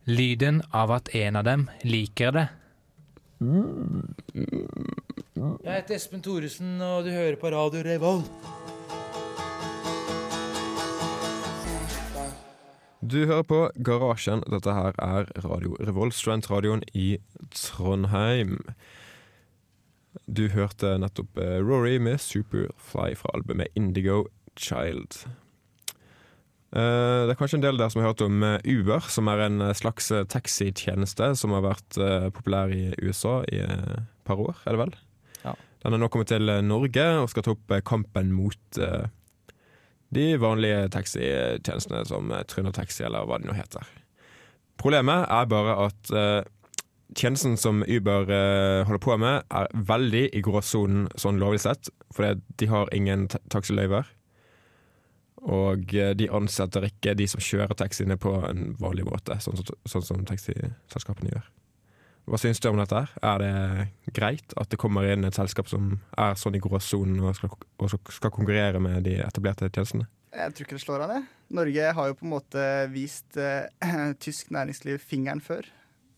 Lyden 0.06 0.62
av 0.72 0.92
at 0.92 1.10
en 1.16 1.36
av 1.36 1.44
dem 1.44 1.70
liker 1.84 2.32
det. 2.36 2.48
Jeg 5.40 5.74
heter 5.76 5.96
Espen 5.96 6.24
Thoresen, 6.24 6.80
og 6.82 7.06
du 7.06 7.12
hører 7.14 7.38
på 7.40 7.52
Radio 7.54 7.84
Revolt. 7.86 8.32
Du 13.00 13.26
hører 13.26 13.46
på 13.48 13.60
Garasjen. 13.86 14.44
Dette 14.52 14.74
her 14.76 14.94
er 15.00 15.30
Radio 15.46 15.78
Revolt, 15.80 16.14
studentradioen 16.14 16.84
i 16.94 17.18
Trondheim. 17.56 18.58
Du 20.28 20.50
hørte 20.52 20.98
nettopp 21.00 21.40
eh, 21.40 21.60
Rory 21.64 21.96
med 22.02 22.20
Superfly 22.20 23.16
fra 23.18 23.32
albumet 23.34 23.72
Indigo 23.80 24.26
Child. 24.60 25.24
Eh, 26.70 27.26
det 27.26 27.34
er 27.34 27.38
kanskje 27.40 27.58
en 27.58 27.64
del 27.64 27.80
der 27.82 27.90
som 27.90 28.04
har 28.04 28.12
hørt 28.12 28.22
om 28.22 28.44
eh, 28.46 28.60
Uber, 28.70 29.02
som 29.10 29.30
er 29.32 29.42
en 29.48 29.62
eh, 29.66 29.76
slags 29.78 30.12
taxitjeneste 30.30 31.32
som 31.40 31.56
har 31.56 31.66
vært 31.66 31.98
populær 32.36 32.70
i 32.74 32.92
USA 33.02 33.40
i 33.50 33.64
et 33.66 34.04
par 34.28 34.42
år, 34.42 34.60
er 34.66 34.76
det 34.76 34.82
vel? 34.84 34.94
Ja. 35.42 35.56
Den 35.82 35.96
er 35.98 36.04
nå 36.04 36.10
kommet 36.14 36.30
til 36.30 36.52
Norge 36.68 37.08
og 37.24 37.32
skal 37.32 37.48
ta 37.48 37.56
opp 37.56 37.74
kampen 37.88 38.30
mot 38.36 38.82
de 40.14 40.28
vanlige 40.42 40.86
taxitjenestene 40.94 42.04
som 42.10 42.30
eh, 42.34 42.46
Taxi, 42.46 43.04
eller 43.06 43.26
hva 43.26 43.42
det 43.42 43.50
nå 43.50 43.58
heter. 43.58 43.90
Problemet 44.80 45.26
er 45.26 45.50
bare 45.50 45.74
at 45.90 46.14
tjenesten 47.18 47.58
som 47.60 47.82
Uber 47.84 48.30
holder 48.88 49.02
på 49.04 49.18
med, 49.20 49.42
er 49.52 49.68
veldig 49.74 50.30
i 50.38 50.42
gråsonen 50.46 51.10
sånn 51.20 51.42
lovlig 51.42 51.60
sett, 51.66 51.90
fordi 52.16 52.40
de 52.62 52.70
har 52.72 52.94
ingen 52.96 53.28
taxiløyver. 53.52 54.08
Og 55.42 55.94
eh, 55.96 56.14
de 56.20 56.28
ansetter 56.36 56.90
ikke 56.90 57.14
de 57.16 57.28
som 57.32 57.40
kjører 57.40 57.76
taxiene 57.80 58.18
på 58.20 58.34
en 58.50 58.74
vanlig 58.82 59.06
måte, 59.08 59.38
sånn, 59.40 59.56
som- 59.62 59.78
sånn 59.88 60.04
som 60.04 60.26
taxiselskapene 60.28 61.32
gjør. 61.32 61.48
Hva 62.30 62.38
syns 62.38 62.60
du 62.62 62.68
om 62.70 62.78
dette? 62.78 62.94
her? 62.94 63.10
Er 63.24 63.38
det 63.42 64.14
greit 64.14 64.54
at 64.58 64.70
det 64.70 64.78
kommer 64.78 65.08
inn 65.10 65.24
et 65.26 65.34
selskap 65.34 65.68
som 65.72 66.00
er 66.18 66.36
sånn 66.38 66.56
i 66.56 66.60
gråsonen 66.62 67.22
og 67.24 67.40
og 67.80 67.90
skal 68.12 68.30
konkurrere 68.32 68.80
med 68.80 69.04
de 69.04 69.16
etablerte 69.24 69.70
tjenestene? 69.72 70.06
Jeg 70.36 70.54
tror 70.54 70.66
ikke 70.68 70.78
det 70.78 70.84
slår 70.84 71.02
an, 71.08 71.10
jeg. 71.16 71.24
Norge 71.58 71.94
har 71.98 72.08
jo 72.12 72.14
på 72.20 72.26
en 72.28 72.34
måte 72.36 72.66
vist 72.94 73.38
eh, 73.38 73.66
tysk 74.20 74.52
næringsliv 74.54 75.00
fingeren 75.02 75.42
før. 75.42 75.66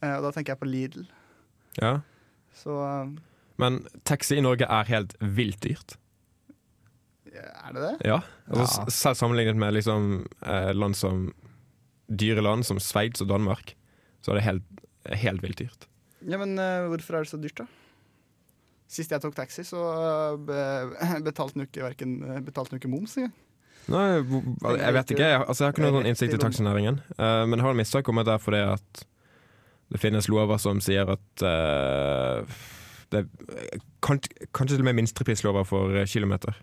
Eh, 0.04 0.18
og 0.18 0.24
da 0.26 0.32
tenker 0.36 0.52
jeg 0.52 0.60
på 0.60 0.68
Lidl. 0.68 1.06
Ja. 1.80 2.02
Så 2.60 2.76
eh, 2.84 3.14
Men 3.62 3.86
taxi 4.04 4.36
i 4.36 4.42
Norge 4.44 4.68
er 4.68 4.84
helt 4.92 5.16
vilt 5.22 5.62
dyrt. 5.64 5.96
Er 7.40 7.76
det 7.76 7.82
det? 7.84 7.94
Ja. 8.10 8.20
Altså, 8.50 8.82
Ja. 8.82 8.90
Selv 8.92 9.16
sammenlignet 9.16 9.56
med 9.56 9.74
liksom, 9.74 10.26
eh, 10.44 10.74
land 10.74 10.96
som 10.96 11.30
dyre 12.12 12.44
land 12.44 12.66
som 12.68 12.80
Sveits 12.80 13.24
og 13.24 13.30
Danmark, 13.32 13.76
så 14.22 14.34
er 14.34 14.40
det 14.40 14.48
helt, 14.48 14.82
helt 15.24 15.44
vilt 15.44 15.62
dyrt. 15.62 15.88
Ja, 16.28 16.38
men 16.38 16.58
uh, 16.60 16.90
hvorfor 16.92 17.18
er 17.18 17.26
det 17.26 17.32
så 17.32 17.40
dyrt, 17.42 17.64
da? 17.64 17.68
Sist 18.92 19.14
jeg 19.14 19.24
tok 19.24 19.36
taxi, 19.38 19.64
så 19.66 19.80
uh, 19.80 21.22
betalte 21.28 21.56
hun 21.56 21.66
ikke, 21.66 21.86
hverken, 21.86 22.18
eh, 22.28 22.42
betalte 22.46 22.78
ikke 22.78 22.92
moms 22.92 23.16
engang. 23.18 23.34
Nei, 23.90 24.04
jeg 24.78 24.94
vet 24.94 25.12
ikke. 25.16 25.26
Jeg, 25.26 25.40
altså, 25.42 25.64
jeg 25.64 25.68
har 25.68 25.74
ikke 25.74 25.86
noen 25.88 25.96
sånn 25.98 26.10
innsikt 26.12 26.36
i 26.36 26.42
taxinæringen. 26.42 27.00
Uh, 27.16 27.48
men 27.48 27.58
jeg 27.58 27.66
har 27.66 27.74
en 27.74 27.82
mistanke 27.82 28.14
om 28.14 28.22
at 28.22 28.28
det 28.30 28.36
er 28.36 28.44
fordi 28.44 28.62
at 28.76 29.06
det 29.92 30.00
finnes 30.00 30.30
lover 30.32 30.60
som 30.62 30.80
sier 30.80 31.10
at 31.12 31.42
det, 33.12 33.24
er 33.26 33.26
Kanskje 34.00 34.70
til 34.70 34.84
og 34.86 34.88
med 34.88 35.02
minsteprislover 35.02 35.66
for 35.68 35.98
kilometer. 36.08 36.56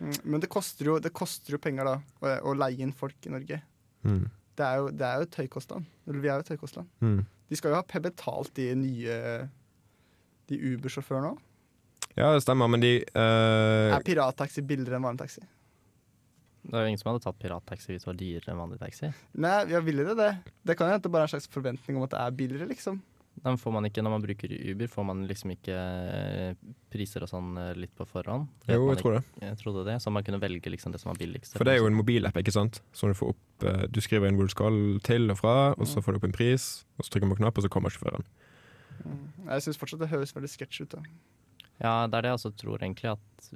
Mm, 0.00 0.14
Men 0.24 0.42
det 0.42 0.50
koster, 0.52 0.88
jo, 0.88 0.98
det 1.02 1.12
koster 1.16 1.54
jo 1.54 1.60
penger 1.62 1.88
da 1.88 1.96
å, 2.00 2.34
å 2.50 2.56
leie 2.56 2.80
inn 2.84 2.94
folk 2.96 3.28
i 3.28 3.32
Norge. 3.32 3.60
Mm. 4.06 4.24
Det 4.56 4.66
er 4.66 4.80
jo, 4.80 4.88
det 4.92 5.06
er 5.06 5.20
jo 5.20 5.28
et 5.28 5.38
høykostland. 5.42 5.86
Eller 6.08 6.24
vi 6.24 6.30
er 6.32 6.40
jo 6.40 6.46
et 6.46 6.52
høykostland. 6.54 6.90
Mm. 7.04 7.20
De 7.50 7.58
skal 7.58 7.72
jo 7.72 7.78
ha 7.80 8.02
betalt 8.04 8.52
de 8.56 8.66
nye 8.78 9.20
De 10.50 10.58
Uber-sjåførene 10.72 11.32
òg. 11.34 11.46
Ja, 12.18 12.32
det 12.34 12.42
stemmer, 12.42 12.68
men 12.70 12.82
de 12.82 12.98
uh... 13.14 13.94
Er 13.94 14.02
pirattaxi 14.04 14.64
billigere 14.66 14.98
enn 14.98 15.06
vanlig 15.06 15.22
taxi? 15.22 15.44
Det 16.60 16.76
er 16.76 16.84
jo 16.84 16.90
ingen 16.90 17.00
som 17.00 17.12
hadde 17.12 17.22
tatt 17.24 17.38
pirattaxi 17.40 17.92
hvis 17.92 18.04
det 18.04 18.10
var 18.10 18.18
dyrere 18.18 18.52
enn 18.52 18.60
vanlig 18.60 18.80
taxi. 18.82 19.08
Nei, 19.40 19.54
ja, 19.70 19.80
ville 19.84 20.04
det 20.10 20.16
det? 20.18 20.32
Det 20.66 20.76
kan 20.76 20.88
jo 20.88 20.96
hende 20.96 21.06
det 21.06 21.12
bare 21.14 21.24
er 21.24 21.30
en 21.30 21.34
slags 21.36 21.48
forventning 21.52 21.96
om 21.96 22.04
at 22.04 22.12
det 22.12 22.20
er 22.20 22.36
billigere, 22.36 22.68
liksom. 22.68 22.98
Den 23.40 23.56
får 23.56 23.72
man 23.72 23.86
ikke 23.88 24.02
når 24.04 24.12
man 24.12 24.22
bruker 24.24 24.52
Uber, 24.52 24.88
får 24.92 25.04
man 25.08 25.22
liksom 25.28 25.52
ikke 25.54 25.72
eh, 25.72 26.54
priser 26.92 27.24
og 27.24 27.30
sånn 27.30 27.54
eh, 27.56 27.70
litt 27.80 27.94
på 27.96 28.04
forhånd. 28.04 28.50
Jo, 28.68 28.90
jeg 28.92 28.98
tror 29.00 29.14
det. 29.16 29.22
Jeg 29.40 29.56
trodde 29.62 29.84
det, 29.86 29.94
så 30.04 30.12
man 30.12 30.26
kunne 30.26 30.40
velge 30.42 30.68
liksom 30.74 30.92
det 30.92 31.00
som 31.00 31.08
var 31.12 31.16
billigst. 31.22 31.56
For 31.56 31.64
det 31.64 31.72
er 31.74 31.80
jo 31.80 31.88
en 31.88 31.96
mobilapp, 31.96 32.36
ikke 32.36 32.52
sant? 32.52 32.82
Så 32.92 33.08
du 33.08 33.14
får 33.16 33.32
opp 33.32 33.64
eh, 33.70 33.86
Du 33.88 34.00
skriver 34.04 34.28
inn 34.28 34.36
hvor 34.36 34.50
du 34.50 34.52
skal 34.52 34.76
til 35.06 35.32
og 35.32 35.38
fra, 35.40 35.54
og 35.72 35.88
så 35.88 36.02
får 36.04 36.12
du 36.12 36.20
opp 36.20 36.28
en 36.28 36.36
pris, 36.36 36.68
og 36.98 37.06
så 37.06 37.14
trykker 37.14 37.30
du 37.30 37.34
på 37.34 37.40
knapp, 37.40 37.56
og 37.56 37.64
så 37.64 37.72
kommer 37.72 37.94
sjåføren. 37.94 38.28
Mm. 39.00 39.22
Jeg 39.54 39.64
syns 39.64 39.80
fortsatt 39.80 40.02
det 40.04 40.10
høres 40.12 40.36
veldig 40.36 40.52
sketsj 40.52 40.82
ut. 40.84 40.98
da 40.98 41.02
Ja, 41.80 41.94
det 42.12 42.18
er 42.18 42.26
det 42.26 42.34
jeg 42.34 42.36
også 42.42 42.52
tror 42.60 42.82
egentlig 42.84 43.08
at 43.14 43.48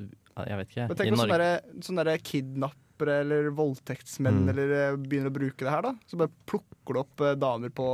Jeg 0.49 0.57
vet 0.62 0.70
ikke. 0.73 0.88
Men 0.88 0.97
tenk 0.97 1.12
på 1.12 1.20
sånne, 1.20 1.51
sånne 1.85 2.05
der 2.09 2.25
kidnappere 2.25 3.20
eller 3.20 3.51
voldtektsmenn 3.53 4.47
Mm. 4.47 4.49
eller 4.55 4.97
begynner 4.97 5.29
å 5.29 5.37
bruke 5.37 5.61
det 5.61 5.68
her, 5.70 5.83
da. 5.83 5.92
Så 6.09 6.16
bare 6.16 6.33
plukker 6.49 6.94
du 6.97 7.01
opp 7.05 7.25
damer 7.38 7.68
på 7.68 7.85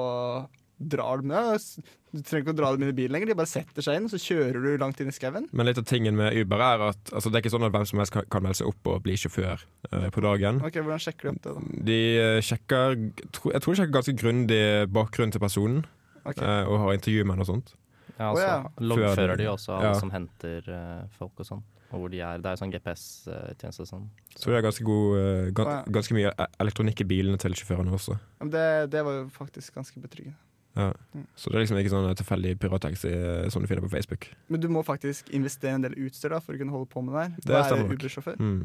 Drar 0.80 1.20
dem 1.20 1.28
ned. 1.28 1.64
Du 2.10 2.22
trenger 2.26 2.42
ikke 2.42 2.54
å 2.54 2.58
dra 2.58 2.70
dem 2.74 2.82
inn 2.82 2.90
i 2.90 2.96
bilen 2.96 3.14
lenger, 3.14 3.30
de 3.30 3.36
bare 3.38 3.50
setter 3.50 3.84
seg 3.84 4.00
inn, 4.00 4.08
så 4.10 4.18
kjører 4.18 4.64
du 4.64 4.70
langt 4.80 4.98
inn 5.02 5.12
i 5.12 5.14
skauen. 5.14 5.46
Men 5.54 5.68
litt 5.68 5.78
av 5.78 5.86
tingen 5.86 6.16
med 6.18 6.34
Uber 6.40 6.62
er 6.66 6.84
at 6.88 7.12
altså, 7.14 7.30
det 7.30 7.38
er 7.38 7.44
ikke 7.44 7.52
sånn 7.54 7.66
at 7.68 7.74
hvem 7.74 7.84
som 7.86 8.02
helst 8.02 8.14
kan, 8.16 8.26
kan 8.32 8.42
melde 8.42 8.58
seg 8.58 8.70
opp 8.72 8.90
og 8.90 9.04
bli 9.04 9.14
sjåfør 9.20 9.62
uh, 9.92 10.08
på 10.10 10.24
dagen. 10.24 10.58
Ok, 10.66 10.80
Hvordan 10.80 11.04
sjekker 11.04 11.28
du 11.28 11.32
opp 11.32 11.44
det, 11.44 11.52
da? 11.54 11.84
De 11.90 11.98
eh, 12.24 12.38
sjekker 12.46 12.98
tro, 13.36 13.52
Jeg 13.54 13.62
tror 13.62 13.76
de 13.76 13.82
sjekker 13.82 13.94
ganske 14.00 14.16
grundig 14.24 14.64
bakgrunnen 14.90 15.36
til 15.36 15.44
personen, 15.44 15.84
okay. 16.24 16.42
uh, 16.42 16.64
og 16.66 16.82
har 16.86 16.98
intervju 16.98 17.28
med 17.28 17.36
henne 17.36 17.46
og 17.46 17.52
sånt. 17.52 17.72
ja, 18.16 18.32
altså, 18.32 18.42
så 18.42 18.50
ja. 18.50 18.90
loggfører 18.90 19.38
de 19.38 19.48
også 19.52 19.76
alle 19.78 19.94
ja. 19.94 20.02
som 20.02 20.14
henter 20.16 20.66
uh, 20.66 21.06
folk 21.20 21.44
og 21.44 21.52
sånn. 21.52 21.64
Og 21.90 22.04
hvor 22.04 22.10
de 22.10 22.20
er. 22.22 22.42
Det 22.42 22.50
er 22.50 22.58
sånn 22.58 22.70
GPS-tjeneste 22.74 23.86
og 23.86 23.88
sånn. 23.88 24.04
Så 24.34 24.50
det 24.50 24.60
er 24.60 24.66
ganske, 24.66 24.84
god, 24.86 25.14
uh, 25.14 25.48
gans, 25.54 25.74
ja. 25.78 25.80
ganske 25.98 26.18
mye 26.18 26.34
elektronikk 26.62 27.02
i 27.02 27.10
bilene 27.14 27.38
til 27.42 27.54
sjåførene 27.58 27.94
også. 27.94 28.18
Det, 28.50 28.68
det 28.90 29.02
var 29.06 29.22
jo 29.22 29.26
faktisk 29.34 29.78
ganske 29.78 30.02
betryggende. 30.02 30.38
Ja. 30.78 30.92
Mm. 31.14 31.26
Så 31.35 31.50
det 31.50 31.59
er 31.59 31.64
liksom 31.64 31.80
ikke 31.80 31.92
sånn 31.92 32.09
tilfeldig 32.20 32.54
pirattaxi 32.62 33.11
eh, 33.11 33.48
som 33.52 33.62
du 33.62 33.68
finner 33.70 33.85
på 33.85 33.92
Facebook. 33.92 34.28
Men 34.48 34.62
du 34.62 34.68
må 34.72 34.85
faktisk 34.87 35.30
investere 35.35 35.78
en 35.78 35.87
del 35.87 35.96
utstyr 36.06 36.35
da 36.35 36.40
for 36.44 36.54
å 36.56 36.61
kunne 36.61 36.74
holde 36.74 36.90
på 36.92 37.02
med 37.04 37.16
det 37.16 37.24
her. 37.24 37.33
Det 37.44 37.56
er 37.59 37.74
være. 37.74 37.87
Uber-sjåfør. 37.90 38.38
Mm. 38.40 38.61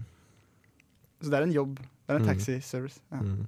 Så 1.22 1.32
det 1.32 1.40
er 1.40 1.48
en 1.48 1.56
jobb. 1.56 1.80
Det 1.80 2.14
er 2.14 2.22
en 2.22 2.28
taxiservice. 2.30 3.00
taxi-service. 3.02 3.02
Ja. 3.12 3.24
Mm. 3.24 3.48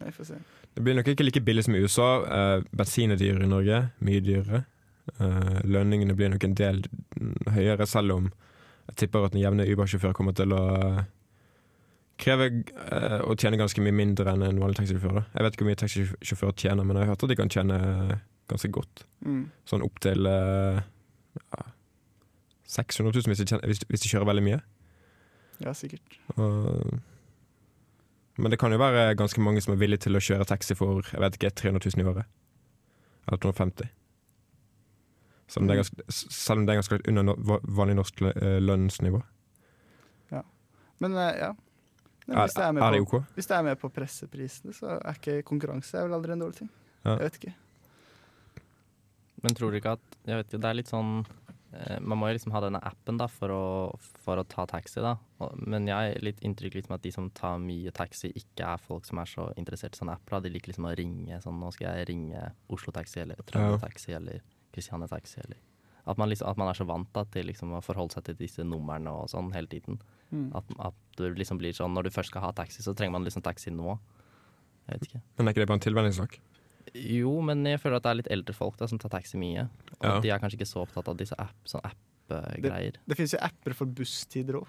Jeg 0.00 0.16
får 0.16 0.28
se. 0.32 0.42
Det 0.74 0.84
blir 0.86 0.94
nok 0.94 1.08
ikke 1.10 1.26
like 1.26 1.42
billig 1.44 1.64
som 1.66 1.74
i 1.74 1.80
USA. 1.82 2.10
Uh, 2.24 2.66
bensin 2.76 3.10
er 3.10 3.18
dyrere 3.20 3.46
i 3.46 3.50
Norge. 3.50 3.80
Mye 4.06 4.20
dyrere. 4.24 4.62
Uh, 5.18 5.58
lønningene 5.64 6.14
blir 6.14 6.30
nok 6.30 6.44
en 6.46 6.54
del 6.54 6.84
mm, 7.16 7.50
høyere, 7.56 7.86
selv 7.88 8.14
om 8.14 8.28
jeg 8.90 9.04
tipper 9.04 9.26
at 9.26 9.34
en 9.34 9.42
jevne 9.42 9.66
Uber-sjåfør 9.70 10.14
kommer 10.16 10.34
til 10.36 10.52
å 10.54 10.62
eh, 12.20 12.24
kreve 12.24 12.48
eh, 12.50 13.18
å 13.24 13.36
tjene 13.38 13.58
ganske 13.60 13.82
mye 13.84 13.96
mindre 13.96 14.32
enn 14.32 14.44
en 14.46 14.60
vanlig 14.62 14.80
taxisjåfør. 14.80 15.22
Jeg 15.34 15.46
vet 15.46 15.56
ikke 15.56 15.64
hvor 15.64 15.70
mye 15.70 15.80
taxisjåfør 15.82 16.56
tjener, 16.56 16.86
men 16.86 16.98
jeg 16.98 17.06
har 17.06 17.14
hørt 17.14 17.24
at 17.26 17.32
de 17.32 17.38
kan 17.38 17.52
tjene 17.52 17.78
ganske 18.50 18.72
godt. 18.74 19.04
Mm. 19.26 19.44
Sånn 19.68 19.84
opp 19.86 20.00
til 20.04 20.28
eh, 20.28 20.82
ja, 21.40 21.62
600 22.70 23.14
000 23.16 23.32
hvis 23.32 23.42
de, 23.42 23.46
tjener, 23.52 23.70
hvis, 23.70 23.84
hvis 23.88 24.04
de 24.04 24.12
kjører 24.12 24.28
veldig 24.30 24.44
mye. 24.48 24.60
Ja, 25.60 25.72
sikkert. 25.76 26.18
Og, 26.36 26.98
men 28.40 28.52
det 28.52 28.60
kan 28.60 28.72
jo 28.72 28.80
være 28.80 29.16
ganske 29.18 29.42
mange 29.44 29.62
som 29.64 29.74
er 29.74 29.80
villige 29.80 30.06
til 30.06 30.16
å 30.16 30.22
kjøre 30.24 30.48
taxi 30.48 30.76
for 30.78 31.04
jeg 31.10 31.22
vet 31.22 31.40
ikke, 31.40 31.54
300 31.64 31.90
000 31.96 32.04
i 32.04 32.12
året. 32.12 32.36
Eller 33.28 33.42
250. 33.42 33.90
Selv 35.50 35.64
om 35.64 35.68
det 35.68 35.74
er 35.74 35.80
ganske, 35.82 36.04
selv 36.14 36.60
om 36.60 36.66
det 36.66 36.72
er 36.72 36.78
ganske 36.78 37.00
under 37.10 37.60
vanlig 37.74 37.96
norsk 37.98 38.22
lønnsnivå. 38.62 39.18
Ja. 40.30 40.44
Men 41.02 41.16
eh, 41.18 41.40
ja. 41.40 41.50
Men 42.30 42.38
Er, 42.38 42.46
hvis, 42.46 42.54
jeg 42.60 42.68
er 42.68 42.72
med 42.76 42.84
er 42.86 42.94
det 42.94 43.00
på, 43.02 43.18
OK? 43.18 43.34
hvis 43.34 43.48
det 43.50 43.56
er 43.56 43.62
med 43.66 43.78
på 43.82 43.88
presseprisene, 43.90 44.72
så 44.76 44.92
er 45.00 45.16
ikke 45.18 45.40
konkurranse 45.50 45.98
er 45.98 46.06
vel 46.06 46.14
aldri 46.14 46.36
en 46.36 46.44
dårlig 46.44 46.60
ting. 46.62 46.70
Ja. 47.02 47.16
Jeg 47.16 47.24
vet 47.26 47.38
ikke. 47.40 47.54
Men 49.42 49.54
tror 49.56 49.72
du 49.72 49.78
ikke 49.80 49.94
at 49.96 50.18
Jeg 50.28 50.36
vet 50.36 50.50
ikke, 50.50 50.60
det 50.60 50.68
er 50.68 50.76
litt 50.76 50.90
sånn 50.90 51.12
eh, 51.72 51.96
Man 52.04 52.18
må 52.20 52.28
jo 52.28 52.34
liksom 52.36 52.52
ha 52.52 52.60
denne 52.60 52.80
appen 52.84 53.16
da 53.16 53.24
for 53.32 53.48
å, 53.54 53.62
for 54.20 54.36
å 54.36 54.44
ta 54.44 54.66
taxi, 54.68 55.00
da. 55.00 55.14
Men 55.56 55.88
jeg 55.88 55.96
har 55.96 56.20
litt 56.22 56.42
inntrykk 56.44 56.76
liksom 56.76 56.94
at 56.98 57.02
de 57.06 57.12
som 57.14 57.30
tar 57.32 57.56
mye 57.62 57.90
taxi, 57.96 58.30
ikke 58.36 58.68
er 58.74 58.82
folk 58.84 59.08
som 59.08 59.18
er 59.22 59.30
så 59.32 59.48
interessert 59.56 59.96
i 59.96 60.02
sånne 60.02 60.18
apper. 60.18 60.36
da. 60.36 60.44
De 60.44 60.52
liker 60.52 60.74
liksom 60.74 60.90
å 60.90 60.94
ringe 60.94 61.40
sånn 61.42 61.58
Nå 61.58 61.72
skal 61.72 61.96
jeg 61.98 62.10
ringe 62.12 62.44
Oslo 62.68 62.92
Taxi 62.92 63.22
eller 63.24 63.40
Trøndelag 63.48 63.80
Ja. 63.80 63.84
Taxi 63.88 64.12
eller 64.18 64.44
Kristiania 64.76 65.08
Taxi 65.08 65.40
eller 65.40 65.58
at 66.06 66.18
man, 66.18 66.28
liksom, 66.30 66.48
at 66.48 66.56
man 66.60 66.68
er 66.70 66.78
så 66.78 66.86
vant 66.88 67.08
da, 67.12 67.24
til 67.24 67.46
liksom 67.50 67.74
å 67.76 67.82
forholde 67.84 68.14
seg 68.16 68.24
til 68.24 68.38
disse 68.40 68.64
numrene 68.64 69.10
og 69.12 69.28
sånn 69.32 69.50
hele 69.52 69.68
tiden. 69.70 70.00
Mm. 70.30 70.48
At, 70.56 70.64
at 70.90 70.94
du 71.18 71.26
liksom 71.34 71.58
blir 71.60 71.72
sånn 71.76 71.92
når 71.94 72.08
du 72.08 72.14
først 72.14 72.32
skal 72.32 72.42
ha 72.46 72.52
taxi, 72.56 72.82
så 72.82 72.94
trenger 72.96 73.12
man 73.18 73.26
liksom 73.26 73.42
taxi 73.44 73.70
nå. 73.74 73.98
Jeg 74.88 74.96
vet 74.98 75.08
ikke. 75.10 75.20
Men 75.36 75.46
er 75.46 75.54
ikke 75.54 75.62
det 75.64 75.68
bare 75.70 75.80
en 75.80 75.86
tilvenningssak? 75.86 76.38
Jo, 76.96 77.36
men 77.46 77.62
jeg 77.68 77.78
føler 77.82 78.00
at 78.00 78.06
det 78.06 78.10
er 78.10 78.18
litt 78.22 78.30
eldre 78.34 78.54
folk 78.56 78.78
da 78.80 78.88
som 78.90 78.98
tar 78.98 79.12
taxi 79.12 79.38
mye. 79.38 79.68
Og 80.00 80.06
Ja. 80.08 80.20
de 80.24 80.30
er 80.30 80.40
kanskje 80.42 80.58
ikke 80.58 80.70
så 80.72 80.82
opptatt 80.82 81.08
av 81.12 81.16
disse 81.20 81.36
app, 81.38 81.54
sånn 81.68 81.84
app-greier. 81.86 82.96
Det 83.06 83.16
finnes 83.18 83.34
jo 83.36 83.42
apper 83.42 83.74
for 83.76 83.86
busstider 83.86 84.58
òg. 84.62 84.66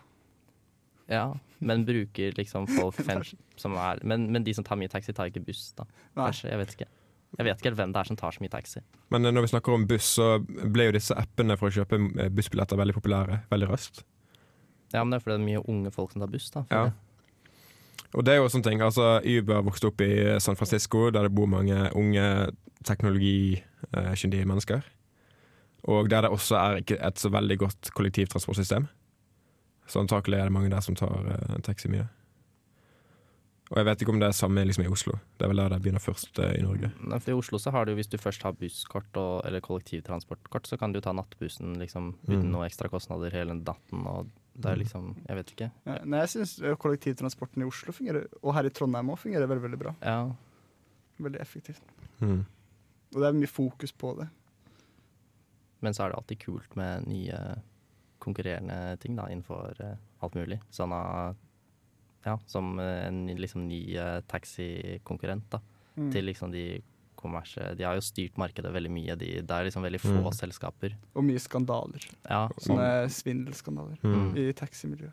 Ja, 1.12 1.34
men 1.60 1.84
bruker 1.86 2.32
liksom 2.38 2.67
folk 2.72 2.96
fem 3.08 3.24
som 3.60 3.74
er 3.76 4.00
men, 4.08 4.30
men 4.32 4.44
de 4.46 4.54
som 4.56 4.63
tar 4.63 4.78
mye 4.80 4.91
taxi, 4.91 5.13
tar 5.13 5.32
ikke 5.32 5.44
buss, 5.44 5.72
da. 5.76 5.84
Nei. 6.15 6.28
Kanskje, 6.30 6.52
jeg 6.52 6.62
vet 6.62 6.76
ikke. 6.78 6.88
Jeg 7.38 7.48
vet 7.48 7.62
ikke 7.62 7.70
helt 7.70 7.80
hvem 7.80 7.94
det 7.96 8.02
er 8.02 8.10
som 8.10 8.17
tar 8.20 8.36
så 8.36 8.44
mye 8.44 8.52
taxi. 8.52 8.82
Men 9.13 9.26
eh, 9.26 9.34
når 9.34 9.46
vi 9.46 9.52
snakker 9.54 9.76
om 9.76 9.86
buss, 9.88 10.10
så 10.17 10.34
ble 10.44 10.89
jo 10.89 10.96
disse 10.98 11.15
appene 11.17 11.56
for 11.60 11.70
å 11.70 11.76
kjøpe 11.78 12.00
eh, 12.20 12.32
bussbilletter 12.34 12.80
veldig 12.80 12.98
populære 12.98 13.39
veldig 13.52 13.70
raskt. 13.72 14.04
Ja, 14.91 15.04
men 15.04 15.13
det 15.13 15.22
er 15.22 15.24
fordi 15.24 15.38
det 15.38 15.39
er 15.39 15.48
mye 15.48 15.63
unge 15.72 15.94
folk 15.96 16.12
som 16.12 16.24
tar 16.24 16.32
buss, 16.34 16.50
da. 16.52 16.65
Ja. 16.74 16.89
Og 18.12 18.26
det 18.28 18.34
er 18.34 18.41
jo 18.41 18.50
sånne 18.52 18.67
ting. 18.67 18.82
Altså, 18.84 19.22
Uber 19.24 19.62
vokste 19.63 19.88
opp 19.88 20.02
i 20.04 20.12
San 20.44 20.58
Francisco, 20.60 21.06
der 21.15 21.28
det 21.28 21.36
bor 21.36 21.48
mange 21.48 21.86
unge 21.96 22.26
teknologikyndige 22.84 24.48
mennesker. 24.50 24.82
Og 25.88 26.10
der 26.12 26.26
det 26.26 26.34
også 26.36 26.58
er 26.60 26.82
ikke 26.82 27.00
et 27.00 27.22
så 27.22 27.32
veldig 27.32 27.58
godt 27.62 27.94
kollektivtransportsystem. 27.96 28.89
Så 29.88 30.02
antakelig 30.04 30.39
er 30.39 30.50
det 30.50 30.56
mange 30.56 30.72
der 30.74 30.84
som 30.84 30.96
tar 30.96 31.24
eh, 31.32 31.62
taxi 31.63 31.89
mye. 31.91 32.10
Og 33.71 33.77
jeg 33.79 33.86
vet 33.88 34.01
ikke 34.03 34.12
om 34.12 34.19
det 34.19 34.27
er 34.27 34.36
samme 34.36 34.63
liksom, 34.67 34.84
i 34.84 34.89
Oslo. 34.91 35.13
Det 35.39 35.45
er 35.45 35.51
vel 35.53 35.62
der 35.62 35.69
det 35.71 35.77
begynner 35.86 36.03
først 36.03 36.39
eh, 36.43 36.57
i 36.60 36.63
Norge. 36.65 36.89
Nei, 37.07 37.19
for 37.23 37.31
I 37.31 37.36
Oslo 37.39 37.60
så 37.63 37.71
har 37.71 37.86
du, 37.88 37.93
hvis 37.95 38.10
du 38.12 38.17
først 38.19 38.43
har 38.43 38.51
busskort 38.60 39.15
og, 39.21 39.45
eller 39.47 39.63
kollektivtransportkort, 39.63 40.67
så 40.67 40.75
kan 40.81 40.91
du 40.91 40.99
ta 40.99 41.13
nattbussen 41.15 41.77
liksom, 41.79 42.10
uten 42.27 42.41
Mm. 42.49 42.51
noe 42.51 42.65
ekstra 42.67 42.89
kostnader 42.91 43.31
hele 43.31 43.55
natten. 43.62 44.03
Og 44.12 44.27
det 44.60 44.73
er 44.73 44.75
liksom 44.81 45.13
Jeg 45.27 45.38
vet 45.39 45.51
ikke. 45.55 45.69
Ja, 45.88 45.95
Nei, 46.03 46.19
jeg 46.25 46.34
syns 46.36 46.57
kollektivtransporten 46.84 47.63
i 47.63 47.69
Oslo 47.69 47.95
fungerer, 47.95 48.27
og 48.43 48.53
her 48.57 48.67
i 48.67 48.73
Trondheim 48.75 49.10
òg, 49.15 49.19
fungerer 49.23 49.47
veldig, 49.47 49.63
veldig 49.69 49.79
bra. 49.79 49.95
Ja, 50.03 50.31
Veldig 51.21 51.39
effektivt. 51.39 51.81
Mm. 52.19 52.43
Og 53.15 53.19
det 53.21 53.27
er 53.27 53.36
mye 53.39 53.47
fokus 53.51 53.91
på 53.93 54.15
det. 54.19 54.27
Men 55.81 55.93
så 55.93 56.03
er 56.03 56.10
det 56.12 56.17
alltid 56.19 56.39
kult 56.43 56.75
med 56.75 57.07
nye 57.07 57.39
konkurrerende 58.21 58.97
ting 59.01 59.15
da, 59.17 59.27
innenfor 59.31 59.79
eh, 59.81 59.95
alt 60.21 60.36
mulig. 60.38 60.60
Sånn 60.73 60.91
av 60.93 61.36
Ja, 62.25 62.38
som 62.45 62.79
eh, 62.79 63.07
en 63.07 63.27
liksom 63.38 63.67
ny 63.67 63.95
eh, 63.97 64.21
taxikonkurrent 64.27 65.49
da, 65.49 65.60
Mm. 65.97 66.10
til 66.13 66.23
liksom 66.23 66.51
de 66.53 66.81
kommersielle 67.19 67.75
De 67.77 67.84
har 67.84 67.95
jo 67.95 68.01
styrt 68.01 68.38
markedet 68.39 68.71
veldig 68.73 68.89
mye. 68.89 69.15
De, 69.19 69.41
det 69.41 69.51
er 69.51 69.65
liksom 69.67 69.84
veldig 69.84 69.99
få 69.99 70.21
Mm. 70.23 70.34
selskaper. 70.34 70.93
Og 71.15 71.23
mye 71.23 71.38
skandaler. 71.39 71.99
Ja, 72.29 72.47
Sånne 72.57 73.10
svindelskandaler 73.12 73.97
Mm. 74.03 74.38
i 74.38 74.53
taximiljøet. 74.53 75.12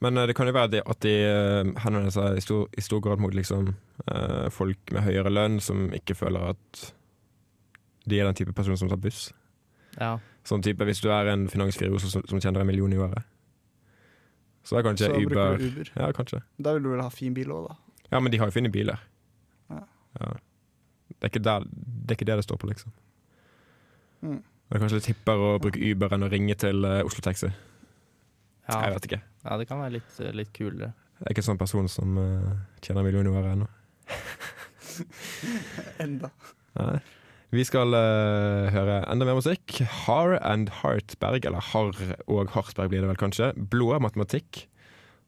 Men 0.00 0.18
eh, 0.18 0.26
det 0.26 0.34
kan 0.34 0.46
jo 0.48 0.52
være 0.52 0.82
at 0.84 1.00
de 1.00 1.72
henvender 1.78 2.10
seg 2.10 2.36
i 2.36 2.40
stor, 2.40 2.66
i 2.76 2.80
stor 2.80 3.00
grad 3.00 3.20
mot 3.20 3.32
liksom, 3.32 3.74
eh, 4.08 4.48
folk 4.50 4.78
med 4.92 5.02
høyere 5.04 5.30
lønn 5.30 5.60
som 5.60 5.90
ikke 5.92 6.16
føler 6.16 6.50
at 6.50 6.92
de 8.08 8.18
er 8.18 8.24
den 8.24 8.34
type 8.34 8.52
person 8.52 8.76
som 8.76 8.88
tar 8.88 8.96
buss. 8.96 9.32
ja. 10.00 10.18
Sånn 10.44 10.60
type 10.60 10.82
Hvis 10.84 11.00
du 11.00 11.08
er 11.08 11.28
en 11.28 11.46
finansfirer 11.46 12.00
som, 12.00 12.20
som 12.26 12.40
tjener 12.40 12.60
en 12.62 12.66
million 12.66 12.92
i 12.92 12.96
året, 12.96 13.22
så 14.62 14.78
er 14.78 14.86
kanskje 14.86 15.08
Så 15.10 15.18
Uber 15.18 15.34
bruker 15.34 15.58
du 15.58 15.66
Uber. 15.68 15.90
Ja, 15.96 16.12
kanskje. 16.16 16.42
Da 16.58 16.74
vil 16.76 16.84
du 16.84 16.92
vel 16.92 17.02
ha 17.02 17.10
fin 17.10 17.34
bil 17.34 17.50
òg, 17.50 17.68
da. 17.70 17.76
Ja, 18.12 18.20
men 18.20 18.32
de 18.32 18.38
har 18.38 18.50
jo 18.50 18.54
fine 18.54 18.70
biler. 18.72 19.00
Ja. 19.72 19.82
Ja. 20.20 20.32
Det, 21.12 21.20
er 21.20 21.30
ikke 21.32 21.44
der, 21.44 21.66
det 21.66 22.14
er 22.14 22.18
ikke 22.20 22.28
det 22.30 22.38
det 22.42 22.46
står 22.46 22.60
på, 22.62 22.70
liksom. 22.70 22.94
Mm. 24.22 24.40
Det 24.42 24.76
er 24.78 24.82
kanskje 24.84 24.98
litt 25.00 25.10
hippere 25.10 25.48
å 25.54 25.60
bruke 25.62 25.80
Uber 25.82 26.14
enn 26.16 26.26
å 26.26 26.30
ringe 26.32 26.56
til 26.60 26.86
uh, 26.86 27.00
Oslo 27.04 27.24
Taxi. 27.24 27.50
Ja, 28.68 28.78
Jeg 28.86 28.94
vet 28.94 29.08
ikke. 29.10 29.22
ja, 29.44 29.56
det 29.58 29.66
kan 29.68 29.80
være 29.82 29.96
litt, 29.98 30.12
eh, 30.22 30.34
litt 30.36 30.52
kulere. 30.54 30.92
Jeg 31.18 31.26
er 31.26 31.34
ikke 31.34 31.42
en 31.42 31.48
sånn 31.50 31.60
person 31.60 31.88
som 31.90 32.14
uh, 32.18 32.52
tjener 32.80 33.02
en 33.02 33.08
million 33.08 33.26
i 33.26 33.32
året 33.32 33.56
ennå. 33.56 33.66
Enda. 36.04 36.30
Nei. 36.78 37.00
Vi 37.52 37.66
skal 37.68 37.92
uh, 37.92 38.72
høre 38.72 39.02
enda 39.12 39.26
mer 39.28 39.36
musikk. 39.36 39.82
Har 40.06 40.38
and 40.40 40.70
Hartberg, 40.72 41.44
eller 41.44 41.60
Harr 41.60 41.92
og 42.24 42.48
Hartberg 42.54 42.88
blir 42.88 43.02
det 43.04 43.10
vel 43.10 43.18
kanskje. 43.20 43.50
Blå 43.52 43.92
matematikk. 44.00 44.62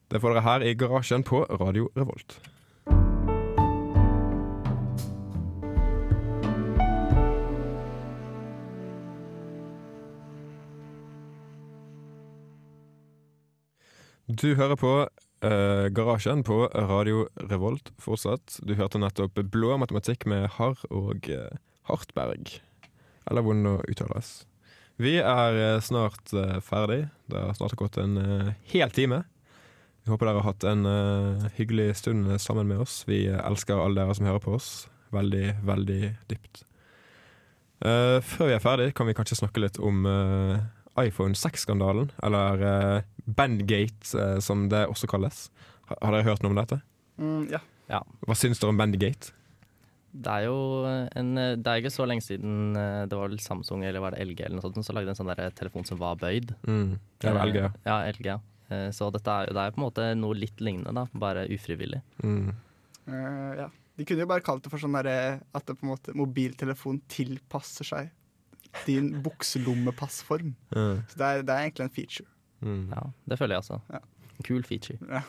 Det 0.08 0.22
får 0.22 0.32
dere 0.32 0.44
her 0.46 0.64
i 0.64 0.72
garasjen 0.72 1.20
på 1.20 1.42
Radio 1.60 1.90
Revolt. 1.92 2.38
Du 14.32 14.54
hører 14.56 14.80
på 14.80 14.94
uh, 15.04 15.86
Garasjen 15.92 16.40
på 16.48 16.62
Radio 16.72 17.28
Revolt 17.52 17.92
fortsatt. 18.00 18.62
Du 18.64 18.72
hørte 18.80 18.96
nettopp 19.04 19.44
Blå 19.52 19.76
matematikk 19.76 20.24
med 20.24 20.48
Harr 20.56 20.80
og 20.88 21.28
eh, 21.28 21.52
Hartberg. 21.88 22.58
Eller 23.30 23.44
hvordan 23.44 23.64
det 23.66 23.94
uttales. 23.94 24.34
Vi 25.00 25.16
er 25.18 25.56
eh, 25.58 25.80
snart 25.82 26.32
eh, 26.36 26.60
ferdig. 26.62 27.08
Det 27.26 27.40
har 27.40 27.54
snart 27.58 27.74
gått 27.78 27.98
en 27.98 28.18
eh, 28.20 28.52
hel 28.70 28.92
time. 28.94 29.24
Vi 30.04 30.12
håper 30.12 30.28
dere 30.28 30.42
har 30.42 30.50
hatt 30.52 30.64
en 30.68 30.84
hyggelig 31.56 31.94
stund 31.96 32.28
sammen 32.36 32.68
med 32.68 32.82
oss. 32.84 33.06
Vi 33.08 33.22
elsker 33.24 33.80
alle 33.80 34.02
dere 34.02 34.14
som 34.14 34.26
hører 34.28 34.42
på 34.44 34.52
oss. 34.52 34.68
Veldig, 35.16 35.46
veldig 35.64 36.00
dypt. 36.28 36.60
Eh, 37.80 38.18
før 38.20 38.50
vi 38.50 38.52
er 38.52 38.60
ferdig, 38.60 38.90
kan 38.92 39.08
vi 39.08 39.14
kanskje 39.16 39.38
snakke 39.40 39.62
litt 39.64 39.80
om 39.80 40.04
iPhone 41.00 41.32
6-skandalen. 41.32 42.12
Eller 42.20 43.06
Bandgate, 43.24 44.28
som 44.44 44.68
det 44.68 44.84
også 44.92 45.08
kalles. 45.08 45.46
Har, 45.88 46.12
dere 46.12 46.28
hørt 46.28 46.44
noe 46.44 46.52
om 46.52 46.60
dette? 46.60 46.82
Mm, 47.16 47.48
ja. 47.88 48.04
Hva 48.28 48.36
syns 48.36 48.60
dere 48.60 48.76
om 48.76 48.84
Bandgate? 48.84 49.32
Det 50.14 50.30
er 50.30 50.44
jo 50.46 50.56
en 51.18 51.34
Det 51.34 51.66
er 51.66 51.80
ikke 51.82 51.90
så 51.90 52.04
lenge 52.06 52.22
siden 52.22 52.76
eh, 52.78 53.04
det 53.10 53.16
var 53.18 53.28
vel 53.32 53.40
Samsung 53.42 53.82
eller 53.84 53.98
var 54.04 54.14
det 54.14 54.22
LG 54.22 54.40
eller 54.46 54.56
noe 54.60 54.62
sånt, 54.62 54.78
som 54.86 54.94
lagde 54.94 55.10
en 55.10 55.18
sånn 55.18 55.30
der 55.34 55.50
telefon 55.58 55.84
som 55.88 55.98
var 55.98 56.14
bøyd. 56.20 56.52
Mm. 56.66 56.98
Det 57.18 57.30
er 57.32 57.40
LG, 57.48 57.56
ja. 57.58 57.70
Eh, 57.72 57.88
Ja, 57.88 57.96
LG, 58.12 58.26
ja. 58.30 58.38
Eh, 58.70 58.90
Så 58.94 59.10
dette 59.12 59.28
er, 59.30 59.48
jo- 59.48 59.54
det 59.58 59.64
er 59.64 59.72
på 59.74 59.80
en 59.82 59.86
måte 59.88 60.06
noe 60.16 60.34
litt 60.38 60.60
lignende, 60.62 60.94
da, 60.94 61.06
bare 61.18 61.48
ufrivillig. 61.50 62.00
Mm. 62.22 62.52
Uh, 63.08 63.54
ja. 63.58 63.68
De 63.98 64.04
kunne 64.04 64.24
jo 64.24 64.26
bare 64.30 64.40
kalt 64.42 64.62
det 64.64 64.70
for 64.72 64.78
sånn 64.82 64.94
der, 65.02 65.40
at 65.54 65.66
det 65.66 65.76
på 65.78 65.84
en 65.86 65.92
måte 65.92 66.14
mobiltelefon 66.16 67.00
tilpasser 67.08 67.84
seg 67.84 68.10
din 68.86 69.12
bukselommepassform. 69.26 70.54
Uh. 70.74 71.02
Så 71.10 71.18
det 71.20 71.26
er, 71.26 71.42
det 71.42 71.54
er 71.54 71.66
egentlig 71.68 71.84
en 71.88 71.94
feature. 71.94 72.26
Mm. 72.62 72.88
Ja, 72.94 73.04
Det 73.28 73.38
føler 73.38 73.56
jeg 73.58 73.62
også. 73.66 73.80
Ja. 73.92 74.00
Kul 74.42 74.62
feature. 74.66 75.22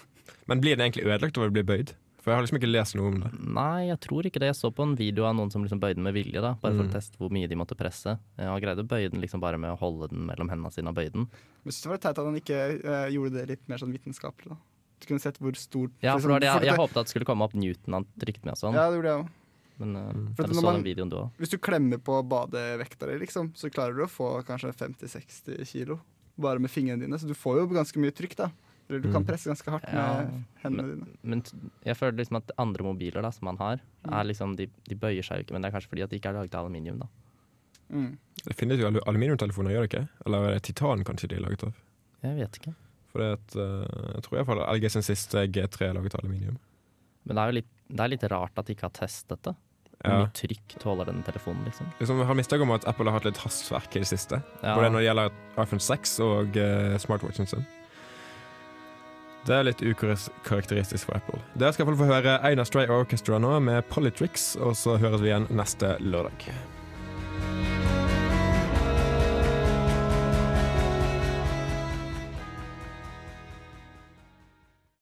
Men 0.47 0.61
blir 0.61 0.75
det 0.77 0.85
egentlig 0.85 1.05
ødelagt 1.05 1.37
av 1.37 1.49
å 1.49 1.53
bli 1.53 1.61
bøyd? 1.63 1.91
For 2.25 2.33
jeg 2.33 2.39
har 2.39 2.45
liksom 2.47 2.57
ikke 2.57 2.71
lest 2.73 2.95
noe 2.97 3.11
om 3.11 3.19
det. 3.21 3.29
Nei, 3.53 3.85
jeg 3.91 3.99
tror 4.01 4.25
ikke 4.25 4.39
det. 4.41 4.47
Jeg 4.49 4.57
så 4.57 4.71
på 4.73 4.81
en 4.81 4.95
video 4.97 5.27
av 5.29 5.35
noen 5.38 5.51
som 5.53 5.61
liksom 5.61 5.77
bøyde 5.79 5.99
den 5.99 6.07
med 6.07 6.15
vilje, 6.17 6.41
da, 6.41 6.55
bare 6.57 6.73
for 6.73 6.81
Mm. 6.83 6.89
å 6.89 6.93
teste 6.95 7.19
hvor 7.21 7.29
mye 7.29 7.45
de 7.47 7.55
måtte 7.59 7.77
presse. 7.77 8.15
Og 8.41 8.61
greide 8.63 8.81
å 8.81 8.88
bøye 8.89 9.11
den 9.13 9.21
liksom 9.21 9.39
bare 9.43 9.59
med 9.61 9.69
å 9.69 9.77
holde 9.77 10.09
den 10.09 10.25
mellom 10.25 10.49
hendene 10.49 10.73
sine 10.73 10.89
og 10.89 10.95
bøye 10.97 11.11
den. 11.13 11.27
Men 11.63 11.69
det 11.71 11.85
var 11.85 11.93
litt 11.99 12.01
teit 12.01 12.17
at 12.17 12.25
han 12.25 12.39
ikke 12.41 12.59
uh, 12.81 13.07
gjorde 13.13 13.33
det 13.38 13.45
litt 13.53 13.69
mer 13.69 13.77
sånn 13.77 13.93
vitenskapelig. 13.93 14.49
da. 14.49 14.57
Du 14.99 15.05
kunne 15.05 15.19
sett 15.21 15.38
hvor 15.38 15.53
stort 15.53 15.91
Ja, 16.01 16.17
for 16.17 16.27
det 16.27 16.33
var 16.33 16.39
det, 16.39 16.49
jeg, 16.49 16.73
jeg 16.73 16.79
håpet 16.81 16.97
at 16.97 17.05
det 17.05 17.13
skulle 17.13 17.25
komme 17.29 17.45
opp 17.45 17.53
Newton 17.53 17.93
han 17.93 18.05
trykte 18.17 18.43
med 18.43 18.55
og 18.57 18.57
sånn. 18.57 18.73
Ja, 18.73 18.89
det 18.89 18.97
gjorde 18.97 19.13
jeg 19.13 19.21
også. 19.21 19.31
Men 19.77 19.95
uh, 19.95 20.11
Mm. 20.15 20.35
For 20.35 20.47
når 20.47 20.55
så 20.55 20.63
man- 20.63 20.75
den 20.81 20.83
videoen 20.89 21.09
du 21.11 21.17
òg. 21.21 21.31
Hvis 21.38 21.49
du 21.53 21.57
klemmer 21.61 21.97
på 22.01 22.17
badevekta 22.25 23.05
di, 23.11 23.19
liksom, 23.21 23.53
så 23.53 23.69
klarer 23.69 23.93
du 23.93 24.01
å 24.05 24.09
få 24.09 24.41
kanskje 24.47 24.73
50-60 24.73 25.61
kilo 25.67 25.99
bare 26.39 26.59
med 26.59 26.71
fingrene 26.71 27.01
dine. 27.05 27.19
Så 27.19 27.27
du 27.27 27.33
får 27.38 27.59
jo 27.61 27.67
ganske 27.67 27.99
mye 28.01 28.11
trykk, 28.11 28.35
da. 28.35 28.49
Eller 28.89 28.99
du 29.01 29.11
kan 29.11 29.23
Mm. 29.23 29.27
presse 29.27 29.49
ganske 29.49 29.71
hardt 29.71 29.87
Ja, 29.91 30.21
med 30.23 30.43
hendene 30.63 30.87
dine. 30.95 31.07
Men 31.23 31.41
jeg 31.85 31.95
føler 31.97 32.17
liksom 32.19 32.37
at 32.37 32.51
andre 32.57 32.83
mobiler 32.83 33.21
da, 33.21 33.31
som 33.31 33.45
man 33.45 33.57
har, 33.57 33.79
Mm. 34.05 34.13
er 34.13 34.23
liksom, 34.25 34.55
de, 34.55 34.67
de 34.87 34.95
bøyer 34.95 35.23
seg 35.25 35.37
jo 35.37 35.43
ikke. 35.45 35.51
Men 35.53 35.61
det 35.63 35.73
er 35.73 35.79
kanskje 35.79 35.89
fordi 35.89 36.03
at 36.03 36.09
de 36.11 36.19
ikke 36.19 36.29
er 36.29 36.33
laget 36.33 36.53
av 36.55 36.65
aluminium. 36.65 36.99
da. 36.99 37.07
Mm. 37.91 38.17
Det 38.45 38.55
finnes 38.55 38.79
jo 38.79 38.87
aluminiumtelefoner, 39.05 39.71
gjør 39.71 39.87
det 39.87 39.91
ikke? 39.93 40.09
Eller 40.25 40.37
er 40.47 40.53
det 40.53 40.63
titan 40.63 41.03
kanskje 41.03 41.27
de 41.29 41.35
er 41.35 41.41
laget 41.41 41.63
av? 41.63 41.73
Jeg 42.23 42.37
vet 42.37 42.59
ikke. 42.61 42.75
For 43.11 43.19
det 43.19 43.39
at, 43.39 43.55
eh, 43.55 44.13
jeg 44.15 44.23
tror 44.23 44.37
iallfall 44.37 44.75
LG 44.75 44.89
sin 44.91 45.01
siste 45.01 45.47
G3 45.47 45.89
er 45.89 45.93
laget 45.93 46.15
av 46.15 46.21
aluminium. 46.23 46.57
Men 47.25 47.35
det 47.35 47.41
er 47.41 47.47
jo 47.51 47.55
litt, 47.61 47.71
det 47.89 47.99
er 47.99 48.07
litt 48.09 48.23
rart 48.31 48.51
at 48.57 48.65
de 48.65 48.73
ikke 48.75 48.81
har 48.89 48.89
testet 48.91 49.41
det. 49.41 49.55
Hvor 50.03 50.11
Ja. 50.11 50.25
mye 50.25 50.33
trykk 50.33 50.77
tåler 50.79 51.05
denne 51.05 51.23
telefonen, 51.23 51.63
liksom? 51.65 51.87
Liksom, 51.99 52.17
jeg 52.19 52.27
har 52.27 52.35
mistanke 52.35 52.61
om 52.61 52.71
at 52.71 52.85
Apple 52.85 53.05
har 53.05 53.13
hatt 53.13 53.25
litt 53.25 53.37
hastverk 53.37 53.95
i 53.95 53.99
det 53.99 54.07
siste. 54.07 54.43
Ja. 54.61 54.75
Både 54.75 54.91
når 54.91 54.99
det 55.01 55.07
gjelder 55.07 55.31
iPhone 55.63 55.79
6 55.79 56.19
og 56.19 56.47
uh, 56.57 56.97
smartwatchen 56.97 57.47
sin. 57.47 57.65
Det 59.45 59.53
er 59.53 59.67
litt 59.67 59.81
ukarakteristisk 59.86 61.05
for 61.05 61.19
Apple. 61.19 61.41
Dere 61.53 61.75
skal 61.75 61.91
få 61.91 62.08
høre 62.10 62.39
Einar 62.47 62.65
Stray 62.65 62.89
Orchestra 62.89 63.38
nå 63.41 63.60
med 63.62 63.86
Polytrix, 63.91 64.55
og 64.58 64.73
så 64.79 64.97
høres 65.01 65.21
vi 65.21 65.29
igjen 65.29 65.45
neste 65.53 65.95
lørdag. 66.01 66.49